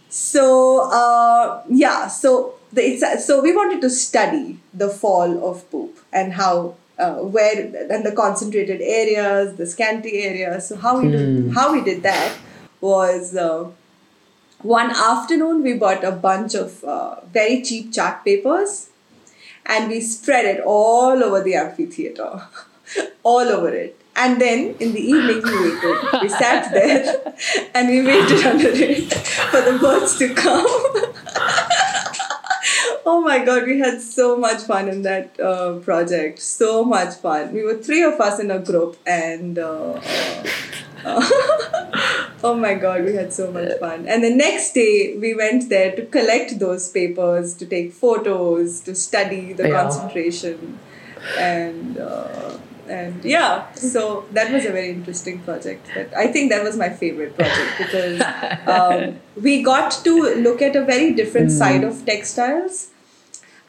[0.09, 5.97] So uh, yeah, so the, it's, so we wanted to study the fall of poop
[6.11, 7.59] and how uh, where
[7.89, 10.67] and the concentrated areas, the scanty areas.
[10.67, 12.37] So how we did, how we did that
[12.79, 13.69] was uh,
[14.63, 18.89] one afternoon we bought a bunch of uh, very cheap chart papers
[19.65, 22.43] and we spread it all over the amphitheater,
[23.23, 23.97] all over it.
[24.15, 26.21] And then in the evening we waited.
[26.21, 27.33] We sat there
[27.73, 30.65] and we waited under it for the birds to come.
[33.05, 36.39] oh my god, we had so much fun in that uh, project.
[36.39, 37.53] So much fun.
[37.53, 39.57] We were three of us in a group and.
[39.57, 40.01] Uh,
[42.43, 44.07] oh my god, we had so much fun.
[44.07, 48.95] And the next day, we went there to collect those papers, to take photos, to
[48.95, 49.81] study the Yeah.
[49.81, 50.79] concentration,
[51.37, 52.57] and uh,
[52.89, 53.71] and yeah.
[53.73, 55.87] So that was a very interesting project.
[55.95, 58.21] That I think that was my favorite project because
[58.67, 62.89] um, we got to look at a very different side of textiles.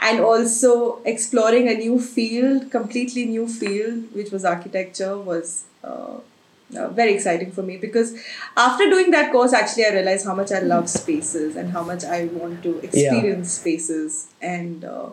[0.04, 6.16] And also exploring a new field, completely new field, which was architecture, was uh,
[6.76, 8.14] uh, very exciting for me because
[8.56, 12.04] after doing that course actually i realized how much i love spaces and how much
[12.04, 15.08] i want to experience spaces and uh,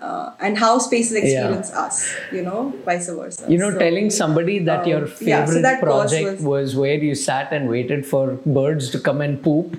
[0.00, 4.58] uh, and how spaces experience us you know vice versa You know, So, telling somebody
[4.60, 6.76] that um, your yeah, so favorite that project was- was...
[6.76, 9.76] where you sat and waited for birds to come and poop.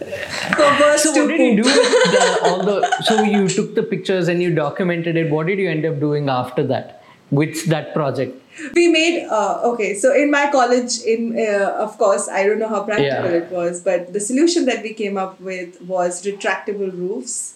[0.00, 3.02] So what did you do the, all the?
[3.04, 5.30] So you took the pictures and you documented it.
[5.30, 8.40] What did you end up doing after that with that project?
[8.74, 12.68] We made uh, okay so in my college in uh, of course i don't know
[12.68, 13.40] how practical Yeah.
[13.42, 17.54] it was but the solution that we came up with was retractable roofs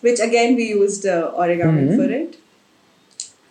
[0.00, 1.96] which again we used uh, origami Mm-hmm.
[2.00, 2.36] for it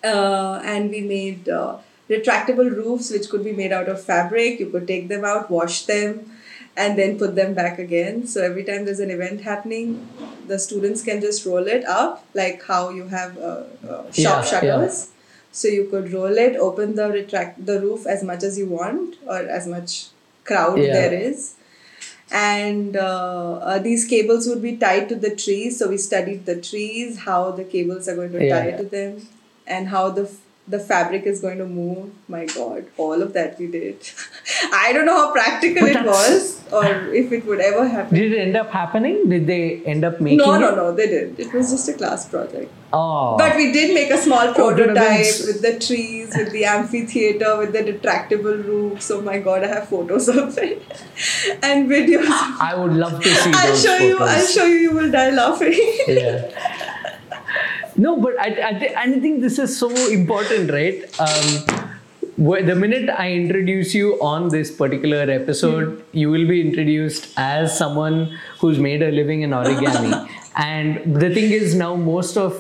[0.04, 1.78] uh, and we made uh,
[2.10, 4.60] retractable roofs which could be made out of fabric.
[4.60, 6.32] You could take them out, wash them,
[6.76, 8.28] and then put them back again.
[8.28, 10.08] So every time there's an event happening,
[10.48, 13.64] the students can just roll it up, like how you have uh,
[14.12, 15.10] shop Yeah, shutters.
[15.54, 19.18] So you could roll it, open the retract the roof as much as you want,
[19.28, 20.08] or as much
[20.46, 20.94] crowd Yeah.
[20.94, 21.56] there is.
[22.32, 25.80] And uh, uh, these cables would be tied to the trees.
[25.80, 28.56] So we studied the trees, how the cables are going to Yeah.
[28.60, 29.28] tie to them,
[29.68, 30.26] and how the
[30.68, 32.12] the fabric is going to move.
[32.30, 33.98] My God, all of that we did.
[34.74, 38.16] I don't know how practical it was, or if it would ever happen.
[38.18, 39.28] Did it end up happening?
[39.30, 40.60] Did they end up making No, it?
[40.60, 41.40] no, no, they didn't.
[41.40, 42.72] It was just a class project.
[42.94, 43.36] Oh.
[43.38, 45.46] But we did make a small Oh, prototype events.
[45.48, 49.12] with the trees, with the amphitheater, with the retractable roofs.
[49.12, 50.82] Oh my god, I have photos of it
[51.64, 52.28] and videos.
[52.30, 54.18] I would love to see I'll show you.
[54.20, 54.76] I'll show you.
[54.78, 55.74] You will die laughing.
[56.08, 56.90] yeah.
[57.96, 61.04] No, but I, I, thi- I think this is so important, right?
[61.20, 61.90] Um,
[62.38, 68.38] the minute I introduce you on this particular episode, you will be introduced as someone
[68.60, 70.28] who's made a living in origami.
[70.56, 72.60] and the thing is, now most of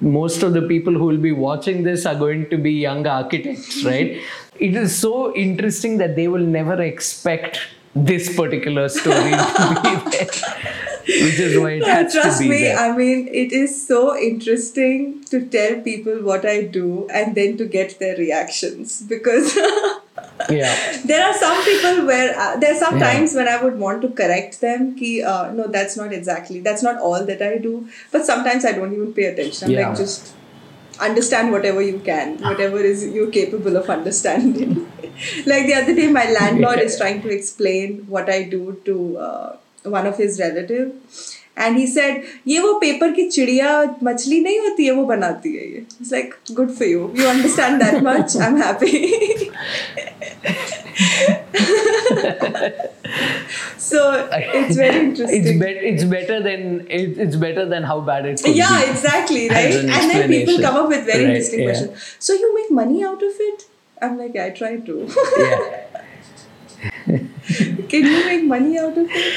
[0.00, 3.84] most of the people who will be watching this are going to be young architects,
[3.92, 4.20] right?
[4.60, 7.58] it is so interesting that they will never expect
[7.94, 10.28] this particular story to be there,
[11.24, 12.78] which is why it has Trust to be me, there.
[12.78, 17.66] I mean, it is so interesting to tell people what I do and then to
[17.66, 19.56] get their reactions because.
[20.48, 20.74] yeah.
[21.04, 23.12] there are some people where uh, there are some Yeah.
[23.12, 26.82] times when I would want to correct them ki, uh, no that's not exactly that's
[26.82, 29.88] not all that I do but sometimes I don't even pay attention I'm Yeah.
[29.88, 30.32] like just
[31.08, 34.72] understand whatever you can whatever is you're capable of understanding
[35.52, 39.56] like the other day my landlord is trying to explain what I do to uh,
[39.97, 40.91] one of his relative
[41.65, 43.69] and he said ये वो paper की चिड़िया
[44.03, 47.81] मछली नहीं होती है वो बनाती है ये it's like good for you you understand
[47.85, 48.93] that much I'm happy
[53.77, 58.25] so it's very interesting It's, bet it's better than it, it's better than how bad
[58.25, 58.91] it could yeah be.
[58.91, 60.61] exactly As right an and then people explanation.
[60.63, 61.65] come up with very Right, interesting yeah.
[61.65, 63.65] questions so you make money out of it
[64.01, 64.97] i'm like i try to
[65.37, 67.19] Yeah.
[67.93, 69.33] can you make money out of it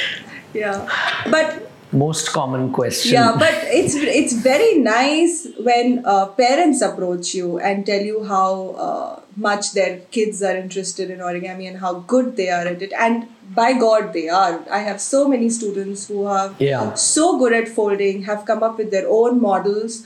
[0.53, 0.87] Yeah
[1.31, 1.69] but
[2.01, 3.13] Most common question.
[3.15, 5.33] yeah but it's it's very nice
[5.67, 8.47] when uh, parents approach you and tell you how
[8.85, 12.95] uh, much their kids are interested in origami and how good they are at it
[13.07, 13.27] and
[13.59, 16.93] by god they are i have so many students who are Yeah.
[17.03, 19.99] so good at folding have come up with their own models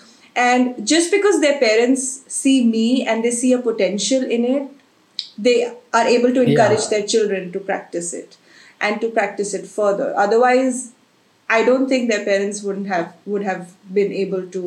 [0.48, 2.04] and just because their parents
[2.40, 4.68] see me and they see a potential in it
[5.48, 5.56] they
[5.94, 6.92] are able to encourage Yeah.
[6.96, 8.38] their children to practice it
[8.82, 10.14] and to practice it further.
[10.18, 10.94] Otherwise
[11.50, 14.64] i don't think their parents wouldn't have would have been able to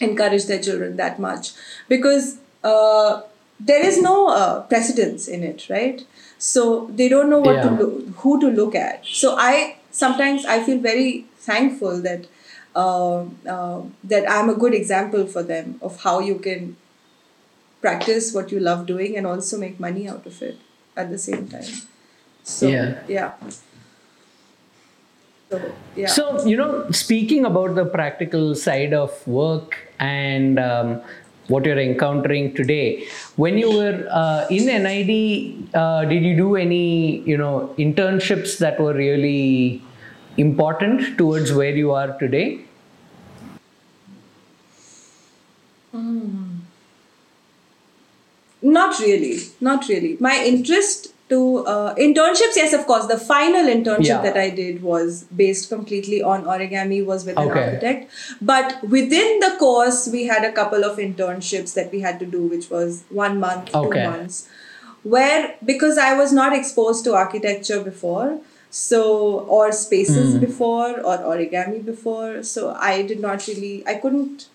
[0.00, 1.52] encourage their children that much.
[1.88, 3.22] Because uh,
[3.58, 6.02] there is no uh, precedence in it right?
[6.38, 7.78] So they don't know what to Yeah.
[7.78, 9.04] look, who to look at.
[9.06, 12.26] So i sometimes i feel very thankful that
[12.76, 13.22] uh,
[13.54, 16.76] uh, that i'm a good example for them of how you can
[17.80, 20.58] practice what you love doing and also make money out of it
[20.96, 21.72] at the same time
[22.42, 22.94] so Yeah.
[23.08, 23.32] yeah
[25.50, 25.60] so
[25.96, 31.00] yeah So, you know, speaking about the practical side of work and um,
[31.48, 33.04] what you're encountering today,
[33.36, 38.78] when you were uh, in NID, uh, did you do any, you know, internships that
[38.80, 39.82] were really
[40.36, 42.60] important towards where you are today?
[48.62, 50.16] Not really, not really.
[50.20, 53.06] My interest to uh, internships, yes, of course.
[53.06, 54.22] The final internship Yeah.
[54.22, 58.10] that I did was based completely on origami, was with an architect.
[58.52, 62.42] But within the course, we had a couple of internships that we had to do,
[62.54, 64.02] which was one month, Okay.
[64.02, 64.48] two months,
[65.02, 68.40] where because I was not exposed to architecture before.
[68.72, 69.00] So,
[69.58, 72.44] or spaces before, or origami before.
[72.44, 74.46] So, I did not really, I couldn't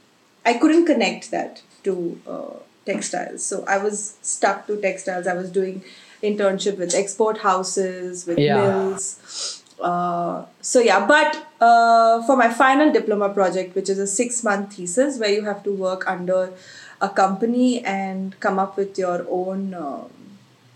[0.46, 1.94] I couldn't connect that to
[2.36, 2.54] uh,
[2.86, 3.44] textiles.
[3.46, 5.28] So I was stuck to textiles.
[5.28, 5.84] I was doing
[6.23, 8.56] internship with export houses, with Yeah.
[8.56, 9.62] mills.
[9.82, 15.19] Uh, so yeah, but uh, for my final diploma project, which is a six-month thesis
[15.19, 16.51] where you have to work under
[17.01, 20.06] a company and come up with your own um,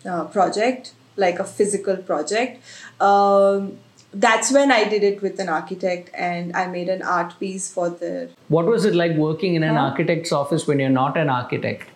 [0.05, 2.61] uh, project, like a physical project.
[3.01, 3.77] Um,
[4.13, 7.89] that's when I did it with an architect, and I made an art piece for
[7.89, 11.87] the What was it like working in an architect's office when you're not an architect?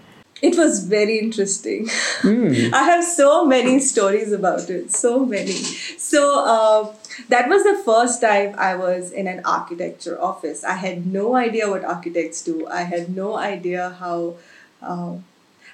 [0.43, 1.87] It was very interesting.
[2.23, 5.53] I have so many stories about it, so many.
[5.53, 6.93] So uh,
[7.29, 10.63] that was the first time I was in an architecture office.
[10.65, 12.67] I had no idea what architects do.
[12.67, 14.35] I had no idea how.
[14.81, 15.15] Uh,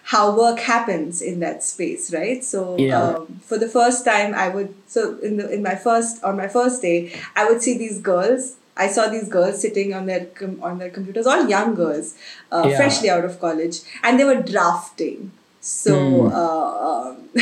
[0.09, 2.43] how work happens in that space, right?
[2.43, 2.99] So Yeah.
[2.99, 6.47] um, for the first time, I would so in the in my first on my
[6.47, 8.55] first day, I would see these girls.
[8.85, 12.13] I saw these girls sitting on their com- on their computers, all young girls,
[12.51, 12.77] uh, Yeah.
[12.77, 15.31] freshly out of college, and they were drafting.
[15.69, 15.93] So
[16.41, 17.15] uh, um,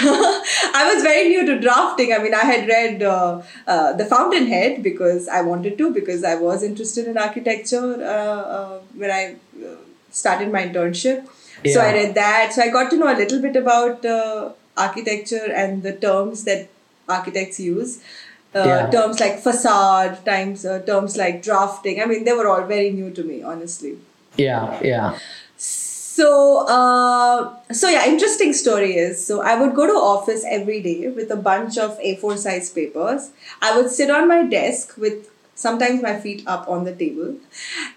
[0.80, 2.14] I was very new to drafting.
[2.14, 6.36] I mean, I had read uh, uh, The Fountainhead because I wanted to, because I
[6.36, 7.86] was interested in architecture
[8.16, 9.76] uh, uh, when I uh,
[10.12, 11.28] started my internship.
[11.74, 12.54] So I read that.
[12.54, 16.70] So I got to know a little bit about uh, architecture and the terms that
[17.10, 18.00] architects use.
[18.58, 18.90] Uh, Yeah.
[18.90, 22.02] Terms like facade, times uh, terms like drafting.
[22.02, 23.98] I mean, they were all very new to me, honestly.
[24.38, 25.18] Yeah, yeah.
[25.58, 31.10] So, uh, so yeah, interesting story is so I would go to office every day
[31.10, 33.30] with a bunch of A4 size papers.
[33.62, 37.36] I would sit on my desk with sometimes my feet up on the table,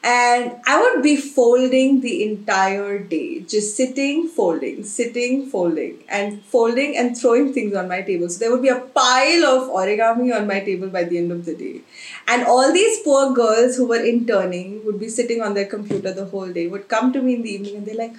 [0.02, 6.96] and I would be folding the entire day, just sitting, folding, sitting, folding, and folding
[6.96, 8.28] and throwing things on my table.
[8.28, 11.44] So there would be a pile of origami on my table by the end of
[11.44, 11.82] the day.
[12.26, 16.24] And all these poor girls who were interning would be sitting on their computer the
[16.26, 18.14] whole day, would come to me in the evening and they're like,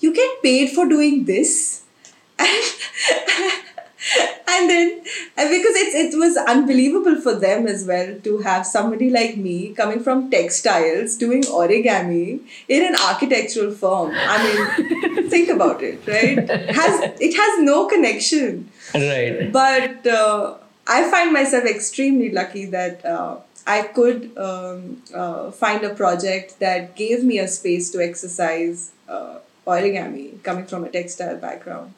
[0.00, 1.82] You get paid for doing this?
[2.38, 3.62] And,
[4.48, 5.00] and then,
[5.36, 10.00] because it's, it was unbelievable for them as well to have somebody like me coming
[10.00, 14.10] from textiles doing origami in an architectural firm.
[14.14, 16.48] I mean, think about it, right?
[16.48, 19.50] Has it has no connection Right.
[19.52, 20.54] but uh,
[20.86, 23.36] I find myself extremely lucky that uh,
[23.66, 29.38] I could um, uh, find a project that gave me a space to exercise uh,
[29.66, 31.94] origami coming from a textile background.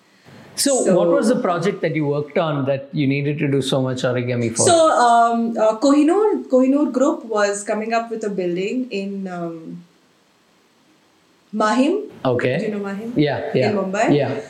[0.56, 3.60] So, So- what was the project that you worked on that you needed to do
[3.62, 4.66] so much origami for?
[4.66, 9.82] So, um, uh, Kohinoor, Kohinoor Group was coming up with a building in um,
[11.52, 12.02] Mahim.
[12.24, 12.58] okay.
[12.58, 13.12] Do you know Mahim?
[13.16, 13.70] Yeah, yeah.
[13.70, 14.14] In Mumbai?
[14.16, 14.40] Yeah.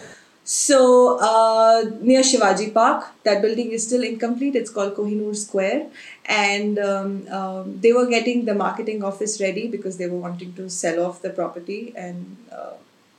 [0.47, 4.55] So uh, near Shivaji Park, that building is still incomplete.
[4.55, 5.87] It's called Kohinoor Square,
[6.27, 10.69] and um, um, they were getting the marketing office ready because they were wanting to
[10.69, 11.95] sell off the property.
[11.97, 12.75] And uh,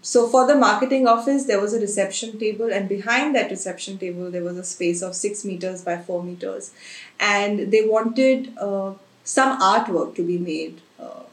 [0.06, 4.30] so for the marketing office, there was a reception table, and behind that reception table,
[4.30, 6.72] there was a space of six meters by four meters,
[7.20, 8.94] and they wanted uh,
[9.24, 11.24] some artwork to be made uh,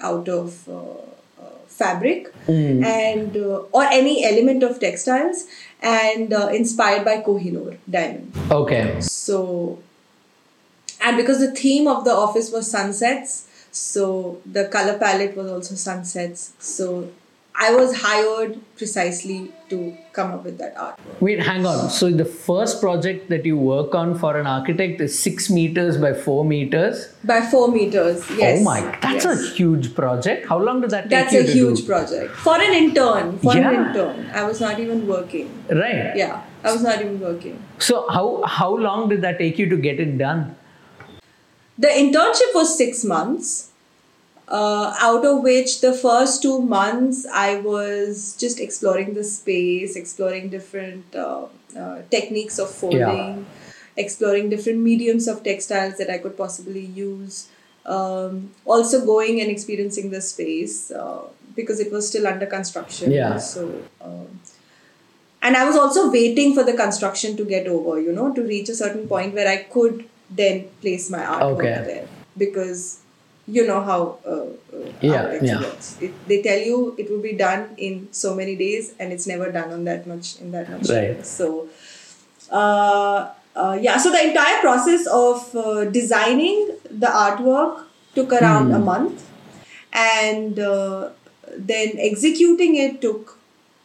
[0.00, 0.68] out of.
[0.68, 1.00] Uh,
[1.38, 5.44] uh, fabric and uh, or any element of textiles
[5.82, 8.32] and uh, inspired by Kohinoor diamond.
[8.50, 8.98] Okay.
[9.02, 9.78] So,
[11.02, 15.74] and because the theme of the office was sunsets, so the color palette was also
[15.74, 16.54] sunsets.
[16.58, 17.10] So,
[17.58, 21.20] I was hired precisely to come up with that artwork.
[21.20, 21.88] Wait, hang on.
[21.88, 26.12] So the first project that you work on for an architect is six meters by
[26.12, 27.08] four meters.
[27.24, 28.60] By four meters, oh yes.
[28.60, 29.26] oh my, that's yes.
[29.26, 30.46] a huge project.
[30.46, 31.38] How long did that take you?
[31.40, 31.86] That's a huge do?
[31.86, 33.38] project for an intern.
[33.38, 35.50] For an intern, I was not even working.
[35.70, 36.14] Right.
[36.14, 37.62] Yeah, I was not even working.
[37.78, 40.54] So how how long did that take you to get it done?
[41.78, 43.70] The internship was six months,
[44.48, 50.50] uh, out of which the first two months I was just exploring the space, exploring
[50.50, 53.46] different uh, uh, techniques of folding,
[53.96, 57.48] exploring different mediums of textiles that I could possibly use.
[57.84, 61.22] Um, also going and experiencing the space uh,
[61.54, 63.12] because it was still under construction.
[63.12, 63.38] Yeah.
[63.38, 63.82] So.
[64.00, 64.40] Um,
[65.42, 68.68] and I was also waiting for the construction to get over, you know, to reach
[68.68, 71.84] a certain point where I could then place my artwork Okay.
[71.86, 72.98] there because
[73.48, 75.60] you know how uh, uh, Yeah, architecture yeah.
[75.62, 75.96] works.
[76.00, 79.50] It, they tell you it will be done in so many days, and it's never
[79.52, 81.14] done on that much in that much Right.
[81.14, 81.24] time.
[81.24, 81.68] So,
[82.50, 83.96] uh, uh, yeah.
[83.98, 87.84] So the entire process of uh, designing the artwork
[88.14, 88.74] took around Hmm.
[88.74, 89.24] a month,
[89.92, 91.10] and uh,
[91.56, 93.38] then executing it took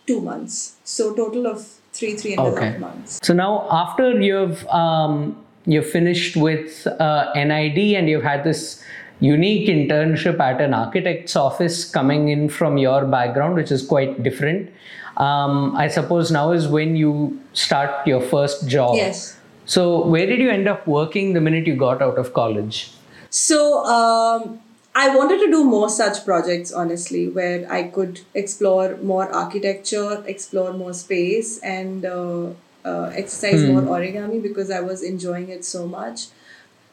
[0.07, 0.76] two months.
[0.84, 2.78] So total of three three and a half Okay.
[2.78, 3.20] months.
[3.24, 8.84] So now after you've um, you've finished with uh, NID and you've had this
[9.22, 14.69] unique internship at an architect's office coming in from your background, which is quite different.
[15.17, 18.95] Um, I suppose now is when you start your first job.
[18.95, 19.38] Yes.
[19.65, 22.91] So where did you end up working the minute you got out of college?
[23.30, 24.59] So um,
[24.95, 30.74] I wanted to do more such projects, honestly, where I could explore more architecture, explore
[30.74, 32.49] more space, and uh,
[32.84, 36.28] uh, exercise more origami because I was enjoying it so much.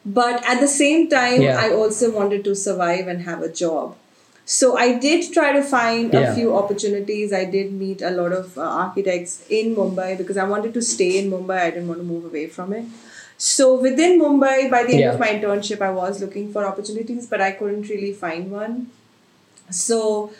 [0.05, 1.57] But at the same time, Yeah.
[1.59, 3.95] I also wanted to survive and have a job.
[4.45, 7.31] So I did try to find a few opportunities.
[7.31, 11.19] I did meet a lot of uh, architects in Mumbai because I wanted to stay
[11.19, 11.59] in Mumbai.
[11.65, 12.85] I didn't want to move away from it.
[13.37, 15.11] So within Mumbai, by the end Yeah.
[15.13, 18.87] of my internship, I was looking for opportunities, but I couldn't really find one.
[19.69, 20.31] So,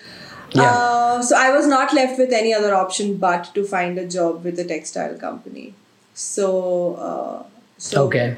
[0.53, 0.71] Yeah.
[0.71, 4.43] uh, so I was not left with any other option but to find a job
[4.43, 5.73] with a textile company.
[6.15, 6.47] So,
[6.95, 7.43] uh,
[7.77, 8.35] so Okay.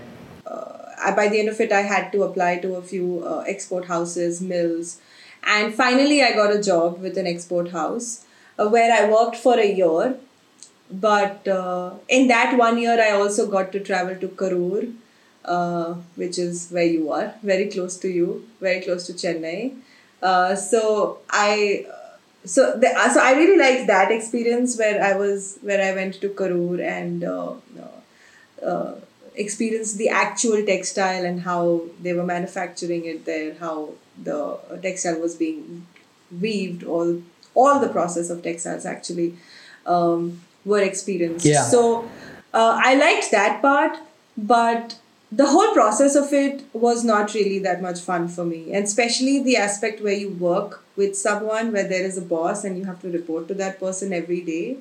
[1.03, 3.85] I, by the end of it, I had to apply to a few uh, export
[3.85, 4.99] houses, mills,
[5.43, 8.25] and finally, I got a job with an export house
[8.59, 10.15] uh, where I worked for a year.
[10.91, 14.93] But uh, in that one year, I also got to travel to Karur,
[15.45, 19.75] uh, which is where you are, very close to you, very close to Chennai.
[20.21, 21.85] Uh, so I.
[22.43, 26.29] So, the, so I really liked that experience where I was where I went to
[26.29, 27.53] Karur and uh,
[28.65, 28.95] uh,
[29.35, 33.89] experienced the actual textile and how they were manufacturing it there, how
[34.21, 35.87] the textile was being
[36.39, 37.21] weaved, all
[37.53, 39.35] all the process of textiles actually
[39.85, 41.45] um, were experienced.
[41.45, 41.63] Yeah.
[41.63, 42.03] So
[42.53, 43.97] uh, I liked that part,
[44.37, 44.95] but
[45.31, 49.41] the whole process of it was not really that much fun for me, and especially
[49.43, 53.01] the aspect where you work with someone where there is a boss and you have
[53.01, 54.77] to report to that person every day.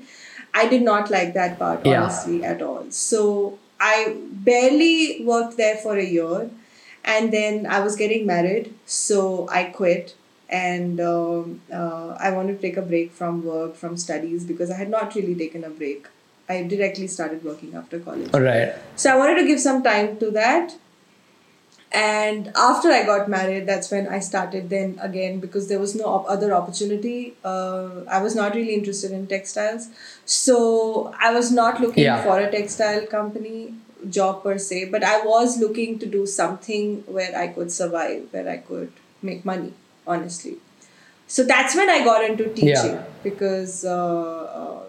[0.52, 2.02] I did not like that part Yeah.
[2.02, 2.86] honestly at all.
[2.90, 6.50] So I barely worked there for a year,
[7.04, 10.14] and then I was getting married, so I quit.
[10.48, 14.76] And um, uh, I wanted to take a break from work, from studies, because I
[14.76, 16.08] had not really taken a break.
[16.48, 18.30] I directly started working after college.
[18.34, 18.74] All right.
[18.96, 20.74] So I wanted to give some time to that.
[21.92, 26.04] And after I got married, that's when I started then again because there was no
[26.04, 27.34] op- other opportunity.
[27.44, 29.88] Uh, I was not really interested in textiles.
[30.24, 32.22] So I was not looking Yeah.
[32.22, 33.74] for a textile company
[34.08, 38.48] job per se, but I was looking to do something where I could survive, where
[38.48, 39.72] I could make money,
[40.06, 40.58] honestly.
[41.26, 43.04] So that's when I got into teaching Yeah.
[43.24, 44.80] because uh, uh,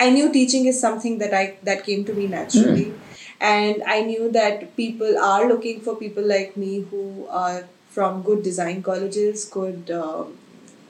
[0.00, 2.92] I knew teaching is something that I that came to me naturally,
[3.40, 8.42] and I knew that people are looking for people like me who are from good
[8.42, 10.36] design colleges could um,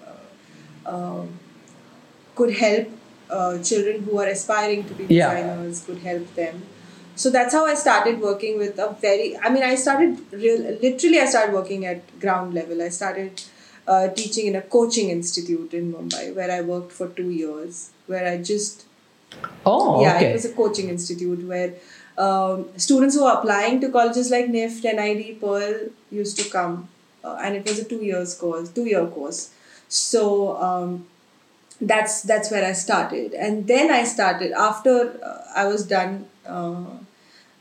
[0.06, 1.28] uh, um,
[2.34, 2.88] could help
[3.30, 5.34] uh, children who are aspiring to be Yeah.
[5.34, 6.62] designers could help them
[7.22, 11.18] so that's how i started working with a very i mean i started real literally
[11.20, 13.42] i started working at ground level i started
[13.88, 18.26] uh, teaching in a coaching institute in mumbai where i worked for two years where
[18.32, 18.84] i just
[19.68, 20.26] Oh, yeah, okay.
[20.30, 21.74] it was a coaching institute where
[22.18, 26.88] um, students who are applying to colleges like NIFT, NID, Pearl used to come,
[27.22, 29.50] uh, and it was a two years course, two year course.
[29.88, 31.06] So um,
[31.80, 36.84] that's that's where I started, and then I started after uh, I was done uh,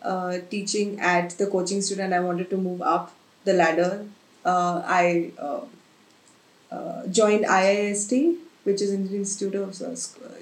[0.02, 2.14] uh, teaching at the coaching student.
[2.14, 3.12] I wanted to move up
[3.44, 4.06] the ladder.
[4.46, 5.62] Uh, I uh,
[7.08, 9.70] joined IIST, which is Indian Institute of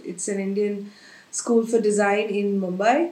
[0.04, 0.92] it's an Indian
[1.32, 3.12] school for design in Mumbai.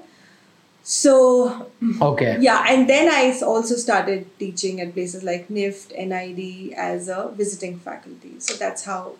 [0.84, 1.68] So
[2.02, 2.38] Okay.
[2.40, 7.80] yeah, and then I also started teaching at places like NIFT, NID as a visiting
[7.80, 8.40] faculty.
[8.40, 9.14] So that's how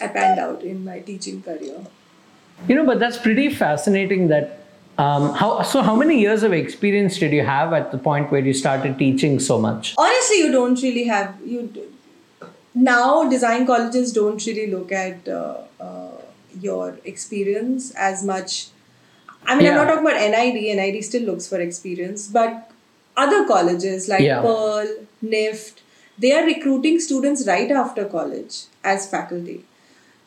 [0.00, 1.80] I panned out in my teaching career.
[2.68, 4.60] You know, but that's pretty fascinating that
[4.98, 8.40] um, how so how many years of experience did you have at the point where
[8.40, 9.94] you started teaching so much?
[9.96, 11.60] honestly you don't really have you
[12.74, 16.10] now design colleges don't really look at uh, uh,
[16.60, 18.68] your experience as much
[19.48, 22.72] i mean i'm not talking about nid nid still looks for experience but
[23.24, 24.42] other colleges like Yeah.
[24.46, 24.88] pearl
[25.34, 25.82] nift
[26.24, 28.56] they are recruiting students right after college
[28.94, 29.58] as faculty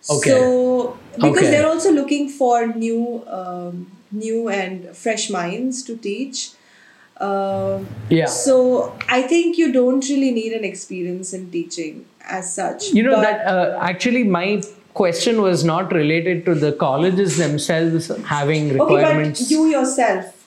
[0.09, 0.29] Okay.
[0.29, 1.51] so because Okay.
[1.51, 6.51] they're also looking for new um, new and fresh minds to teach
[7.19, 8.25] um, Yeah.
[8.25, 12.91] so I think you don't really need an experience in teaching as such.
[12.93, 14.61] You know that uh, actually my
[14.93, 19.41] question was not related to the colleges themselves having requirements.
[19.41, 20.37] Okay, but you yourself.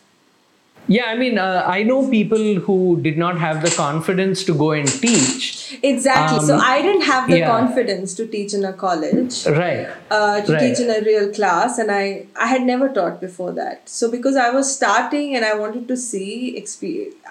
[0.87, 4.73] yeah, I mean, uh, I know people who did not have the confidence to go
[4.73, 5.79] and teach.
[5.83, 6.41] Exactly.
[6.47, 7.47] so Um, I didn't have the yeah.
[7.47, 9.47] confidence to teach in a college.
[9.47, 9.87] Right.
[10.11, 10.61] uh, to Right.
[10.61, 14.37] teach in a real class and I, I had never taught before that so because
[14.37, 16.35] i was starting and i wanted to see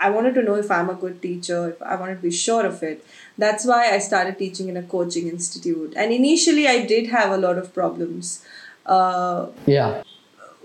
[0.07, 2.66] i wanted to know if i'm a good teacher if i wanted to be sure
[2.66, 3.05] of it
[3.38, 5.93] that's why i started teaching in a coaching institute.
[5.97, 8.45] And initially i did have a lot of problems
[8.86, 10.03] uh, Yeah.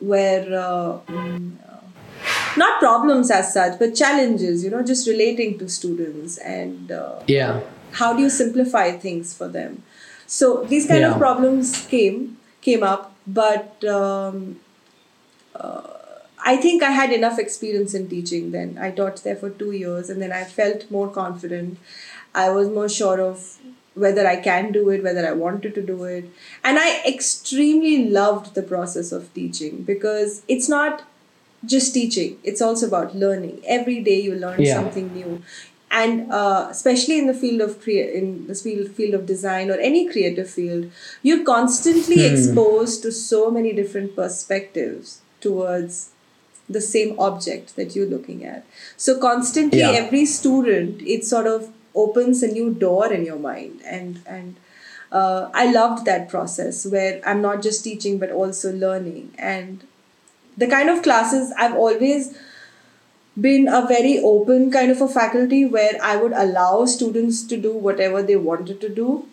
[0.01, 0.99] where uh,
[2.57, 7.61] not problems as such but challenges you know just relating to students and uh, Yeah.
[7.93, 9.83] how do you simplify things for them?
[10.27, 14.59] So these kind of problems came came up but um,
[15.55, 15.83] uh,
[16.53, 18.79] i think i had enough experience in teaching then.
[18.81, 21.79] I taught there for two years and then i felt more confident
[22.45, 23.45] i was more sure of
[24.05, 26.25] whether i can do it whether i wanted to do it.
[26.65, 31.03] And i extremely loved the process of teaching because it's not
[31.73, 33.61] just teaching it's also about learning.
[33.79, 34.75] Every day you learn Yeah.
[34.81, 35.43] something new.
[35.91, 39.79] And uh, especially in the field of crea- in the field, field of design or
[39.89, 40.91] any creative field
[41.31, 46.11] you're constantly exposed to so many different perspectives towards
[46.77, 48.65] the same object that you're looking at.
[49.07, 49.93] So constantly Yeah.
[50.05, 51.69] every student it's sort of
[52.05, 53.81] opens a new door in your mind.
[53.85, 54.57] And and
[55.11, 59.33] uh, i loved that process where i'm not just teaching but also learning.
[59.39, 59.87] And
[60.57, 62.37] the kind of classes i've always
[63.41, 67.73] been a very open kind of a faculty where I would allow students to do
[67.73, 69.27] whatever they wanted to do,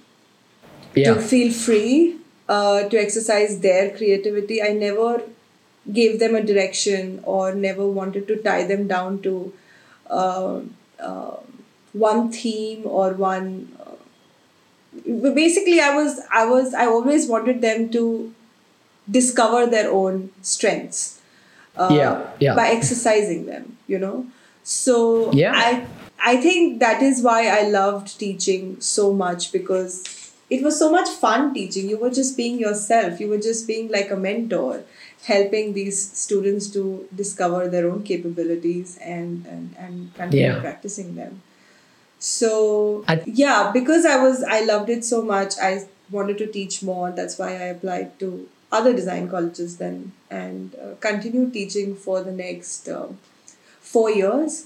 [1.15, 4.61] to feel free, uh, to exercise their creativity.
[4.61, 5.23] I never
[5.91, 9.53] gave them a direction or never wanted to tie them down to
[10.09, 10.61] uh,
[10.99, 11.37] uh,
[11.95, 13.69] one theme or one.
[13.79, 13.95] Uh,
[15.33, 18.33] basically, I was I was I always wanted them to
[19.09, 21.19] discover their own strengths
[21.77, 22.55] uh, Yeah, yeah.
[22.55, 24.27] by exercising them you know
[24.63, 25.53] so Yeah.
[25.55, 25.85] i
[26.19, 30.03] i think that is why i loved teaching so much because
[30.49, 33.89] it was so much fun teaching you were just being yourself you were just being
[33.89, 34.83] like a mentor
[35.25, 40.61] helping these students to discover their own capabilities and and, and continue Yeah.
[40.61, 41.41] practicing them
[42.19, 46.81] so I- yeah because i was i loved it so much i wanted to teach
[46.83, 52.21] more that's why i applied to other design colleges then and uh, continued teaching for
[52.23, 53.07] the next uh,
[53.79, 54.65] four years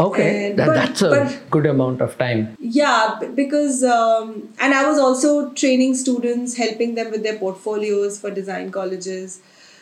[0.00, 2.56] Okay, And- that, but- that's a but- good amount of time.
[2.60, 8.30] yeah because um, and i was also training students helping them with their portfolios for
[8.30, 9.40] design colleges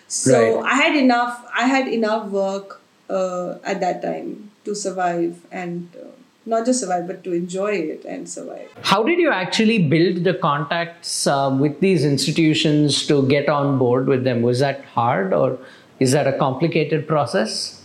[0.09, 0.73] so Right.
[0.73, 6.07] i had enough i had enough work uh, at that time to survive and uh,
[6.47, 10.35] not just survive but to enjoy it and survive How did you actually build the
[10.35, 14.43] contacts uh, with these institutions to get on board with them?
[14.43, 15.59] Was that hard or
[16.01, 17.81] is that a complicated process?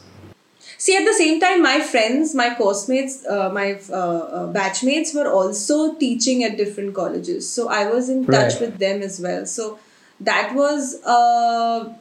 [0.78, 5.14] See, at the same time, my friends, my course mates, uh, my uh, uh, batchmates
[5.14, 7.50] were also teaching at different colleges.
[7.52, 8.62] So I was in touch Right.
[8.62, 9.46] with them as well.
[9.46, 9.80] So
[10.22, 11.94] that was, uh,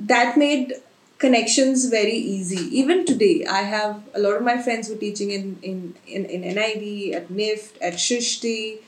[0.00, 0.74] that made
[1.20, 2.62] connections very easy.
[2.80, 6.24] Even today, I have a lot of my friends who are teaching in, in, in,
[6.26, 8.78] in NID, at NIFT, at Srishti,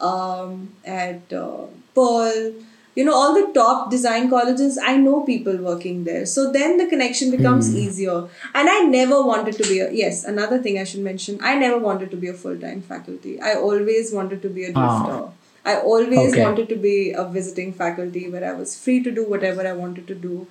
[0.00, 2.54] um, at uh, Pearl.
[2.94, 6.26] You know all the top design colleges i know people working there.
[6.26, 8.28] So then the connection becomes easier.
[8.54, 11.78] And i never wanted to be a yes another thing i should mention i never
[11.78, 13.40] wanted to be a full-time faculty.
[13.40, 15.22] I always wanted to be a drifter.
[15.64, 16.42] I always Okay.
[16.44, 20.06] wanted to be a visiting faculty where i was free to do whatever i wanted
[20.08, 20.46] to do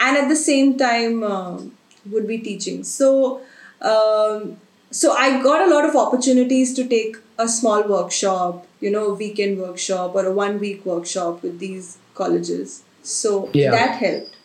[0.00, 1.72] and at the same time um
[2.10, 3.40] would be teaching so
[3.82, 4.56] um,
[4.90, 9.14] so i got a lot of opportunities to take a small workshop you know a
[9.14, 13.70] weekend workshop or a one week workshop with these colleges so Yeah.
[13.70, 14.36] that helped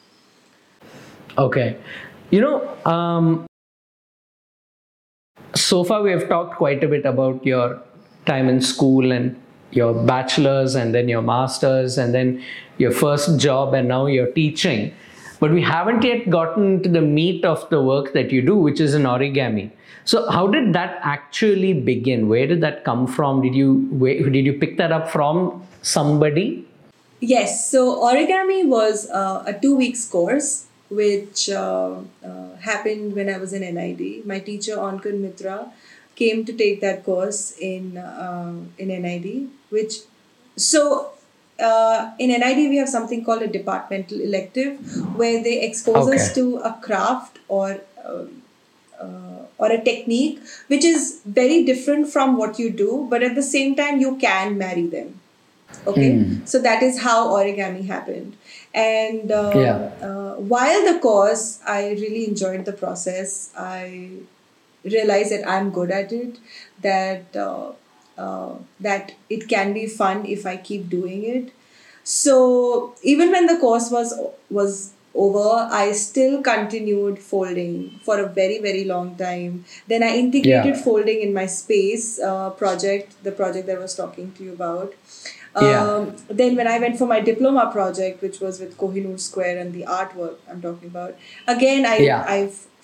[1.38, 1.78] Okay.
[2.32, 3.46] You know, um,
[5.56, 7.82] so far we have talked quite a bit about your
[8.26, 9.40] time in school and
[9.72, 12.42] your bachelor's and then your master's and then
[12.78, 14.94] your first job and now you're teaching.
[15.40, 18.80] But we haven't yet gotten to the meat of the work that you do, which
[18.80, 19.72] is an origami.
[20.06, 22.30] So, how did that actually begin?
[22.30, 23.42] Where did that come from?
[23.42, 26.68] Did you where, did you pick that up from somebody?
[27.20, 33.38] Yes, so origami was uh, a two weeks course which uh, uh, happened when I
[33.38, 34.26] was in NID.
[34.26, 35.72] My teacher, Ankon Mitra,
[36.16, 39.96] came to take that course in, uh, in NID, which
[40.56, 41.12] so
[41.60, 44.80] uh, in NID we have something called a departmental elective
[45.16, 48.42] where they expose us to a craft or um,
[49.00, 53.44] uh, or a technique which is very different from what you do, but at the
[53.44, 55.20] same time you can marry them.
[55.88, 56.12] Okay?
[56.46, 58.38] So that is how origami happened.
[58.74, 59.92] And uh, Yeah.
[60.10, 63.52] uh, while the course i really enjoyed the process.
[63.58, 64.12] I
[64.84, 66.38] realized that i'm good at it
[66.82, 67.36] that
[68.18, 71.52] uh, that it can be fun if i keep doing it
[72.04, 74.14] so even when the course was
[74.50, 74.92] was
[75.24, 80.82] over i still continued folding for a very very long time then i integrated Yeah.
[80.88, 84.94] folding in my space uh, project the project that i was talking to you about
[85.56, 85.84] Yeah.
[85.90, 86.08] um,
[86.40, 89.84] then when I went for my diploma project, which was with Kohinoor Square and the
[89.98, 91.16] artwork I'm talking about,
[91.54, 92.26] again I Yeah.
[92.34, 92.40] I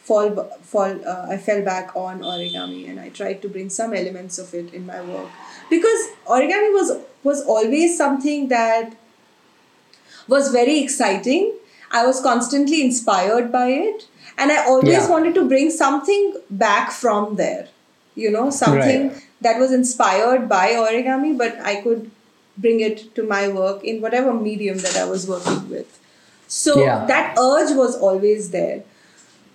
[0.10, 0.30] fall
[0.64, 4.54] fall uh, I fell back on origami and I tried to bring some elements of
[4.54, 5.30] it in my work
[5.70, 6.92] because origami was
[7.24, 8.96] was always something that
[10.28, 11.54] was very exciting.
[11.92, 15.10] I was constantly inspired by it, and I always Yeah.
[15.14, 17.68] wanted to bring something back from there.
[18.16, 19.22] You know, something Right.
[19.48, 22.10] that was inspired by origami, but I could
[22.58, 26.00] bring it to my work in whatever medium that I was working with.
[26.48, 27.06] So Yeah.
[27.12, 28.82] that urge was always there.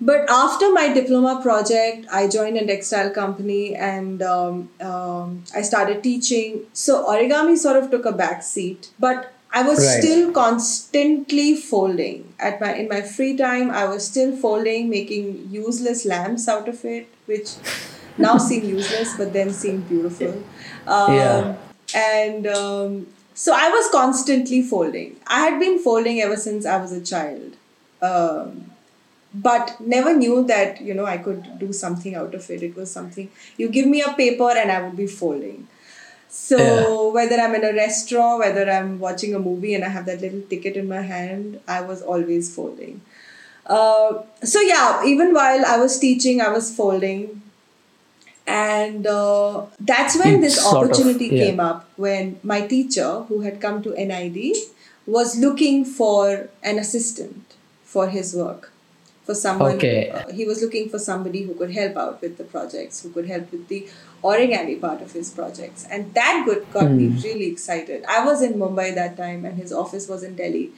[0.01, 6.03] But after my diploma project, I joined a textile company and um, um, I started
[6.03, 6.67] teaching.
[6.73, 10.03] So origami sort of took a back seat, but I was Right.
[10.03, 12.35] still constantly folding.
[12.39, 16.85] At my in my free time, I was still folding, making useless lamps out of
[16.85, 17.51] it, which
[18.19, 20.43] now seem useless, but then seem beautiful.
[20.87, 21.57] Um, Yeah.
[21.95, 25.17] And um, so I was constantly folding.
[25.27, 27.57] I had been folding ever since I was a child.
[28.03, 28.73] Um,
[29.35, 32.63] but never knew that you know I could do something out of it.
[32.63, 35.67] It was something you give me a paper and I would be folding.
[36.29, 37.13] So Yeah.
[37.17, 40.43] whether I'm in a restaurant, whether I'm watching a movie and I have that little
[40.51, 43.01] ticket in my hand, I was always folding.
[43.67, 47.43] Uh, so yeah, even while I was teaching, I was folding,
[48.47, 51.45] and uh, that's when It's this sort of- opportunity yeah.
[51.47, 54.57] came up when my teacher, who had come to NID,
[55.07, 57.55] was looking for an assistant
[57.85, 58.73] for his work
[59.27, 60.09] for someone Okay.
[60.09, 63.27] uh, he was looking for somebody who could help out with the projects who could
[63.29, 63.81] help with the
[64.23, 65.87] origami part of his projects.
[65.91, 68.05] And that got, got me really excited.
[68.09, 70.71] I was in mumbai that time and his office was in delhi.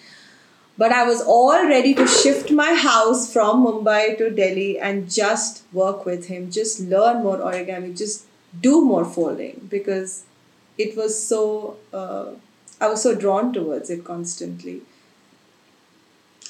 [0.80, 5.62] But i was all ready to shift my house from mumbai to delhi and just
[5.78, 8.26] work with him just learn more origami just
[8.66, 10.12] do more folding because
[10.84, 11.40] it was so
[11.92, 12.26] uh,
[12.80, 14.76] i was so drawn towards it constantly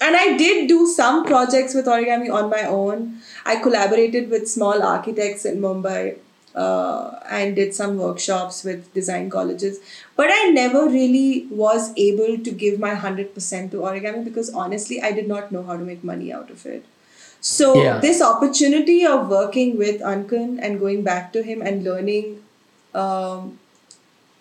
[0.01, 3.19] and I did do some projects with origami on my own.
[3.45, 6.19] I collaborated with small architects in Mumbai
[6.55, 9.81] uh, and did some workshops with design colleges.
[10.17, 15.13] But I never really was able to give my 100% to origami because honestly, I
[15.13, 16.85] did not know how to make money out of it.
[17.41, 17.99] So, Yeah.
[18.01, 22.43] this opportunity of working with Ankon and going back to him and learning
[22.95, 23.59] um,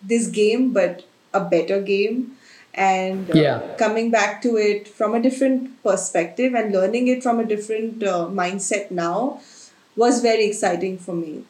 [0.01, 1.03] this game, but
[1.33, 2.36] a better game,
[2.77, 3.75] and uh, Yeah.
[3.77, 8.27] coming back to it from a different perspective and learning it from a different uh,
[8.41, 9.41] mindset now
[9.95, 11.43] was very exciting for me.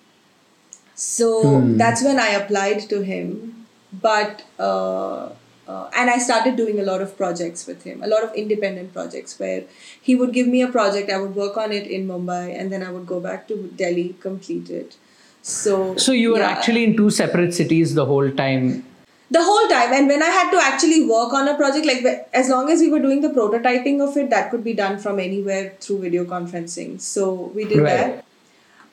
[0.95, 5.29] So that's when I applied to him, but uh,
[5.67, 8.93] uh, and I started doing a lot of projects with him, a lot of independent
[8.93, 9.63] projects where
[10.01, 12.81] he would give me a project, I would work on it in Mumbai, and then
[12.81, 14.95] I would go back to Delhi, complete it.
[15.43, 18.83] So So you were yeah actually in two separate cities the whole time.
[19.29, 22.49] The whole time and when i had to actually work on a project like as
[22.49, 25.73] long as we were doing the prototyping of it that could be done from anywhere
[25.81, 27.97] through video conferencing so we did Right.
[27.97, 28.23] that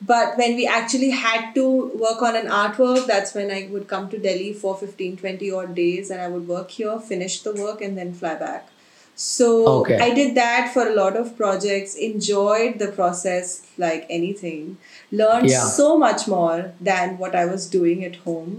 [0.01, 1.65] but when we actually had to
[2.05, 5.73] work on an artwork that's when i would come to delhi for 15 20 odd
[5.75, 8.67] days and i would work here finish the work and then fly back
[9.15, 9.97] so Okay.
[10.05, 14.77] i did that for a lot of projects enjoyed the process like anything
[15.11, 15.63] learned Yeah.
[15.77, 18.57] so much more than what i was doing at home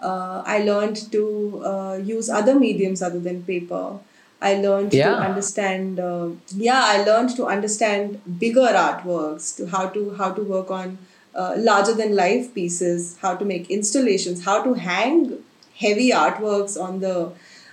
[0.00, 3.98] uh, I learned to uh, use other mediums other than paper.
[4.40, 5.10] I learned Yeah.
[5.10, 5.98] to understand.
[5.98, 10.98] Uh, yeah, I learned to understand bigger artworks, to how to how to work on
[11.34, 15.38] uh, larger than life pieces, how to make installations, how to hang
[15.76, 17.32] heavy artworks on the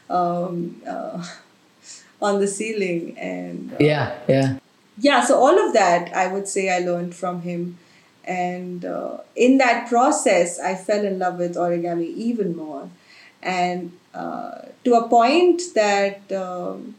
[0.09, 1.23] um, uh,
[2.21, 4.57] on the ceiling, and uh, Yeah, yeah.
[4.97, 7.77] yeah so all of that i would say i learned from him
[8.25, 12.89] and uh, in that process i fell in love with origami even more
[13.41, 14.51] and uh,
[14.83, 16.95] to a point that um,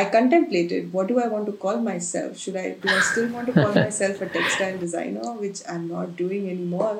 [0.00, 3.46] i contemplated what do i want to call myself should i do i still want
[3.46, 6.96] to call myself a textile designer which i'm not doing anymore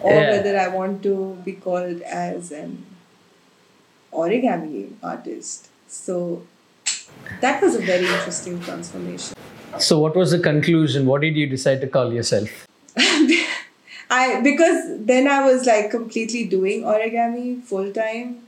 [0.00, 0.30] or Yeah.
[0.32, 1.14] whether i want to
[1.44, 2.72] be called as an
[4.12, 6.42] origami artist so
[7.40, 9.35] that was a very interesting transformation.
[9.78, 11.06] So what was the conclusion?
[11.06, 12.66] What did you decide to call yourself?
[14.10, 18.42] I because then I was like completely doing origami full time.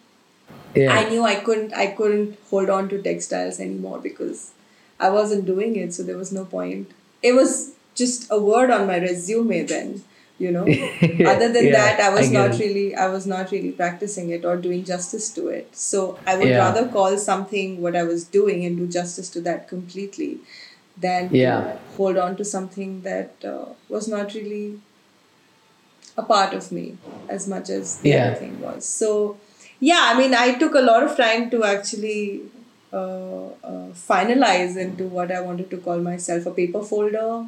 [0.74, 0.92] Yeah.
[0.92, 4.52] I knew I couldn't I couldn't hold on to textiles anymore because
[5.00, 6.90] I wasn't doing it, so there was no point.
[7.22, 10.02] It was just a word on my resume then,
[10.38, 10.64] you know.
[11.26, 12.60] Other than Yeah, that, I was I not it.
[12.60, 15.74] really I was not really practicing it or doing justice to it.
[15.76, 16.58] So I would Yeah.
[16.58, 20.38] rather call something what I was doing and do justice to that completely
[21.00, 21.60] than Yeah.
[21.62, 24.80] to hold on to something that uh, was not really
[26.16, 28.26] a part of me as much as the Yeah.
[28.26, 28.86] other thing was.
[28.88, 29.38] So,
[29.80, 32.42] yeah, I mean, I took a lot of time to actually
[32.92, 37.46] uh, uh, finalize into what I wanted to call myself a paper folder,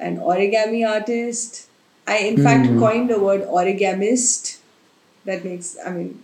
[0.00, 1.68] an origami artist.
[2.06, 2.78] I, in fact, Hmm.
[2.78, 4.58] coined the word origamist.
[5.24, 6.23] That makes, I mean,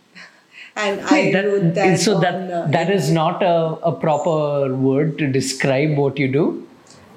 [0.76, 1.98] and I that- wrote that.
[2.00, 3.54] so that on, that is not a,
[3.90, 6.66] a proper word to describe what you do.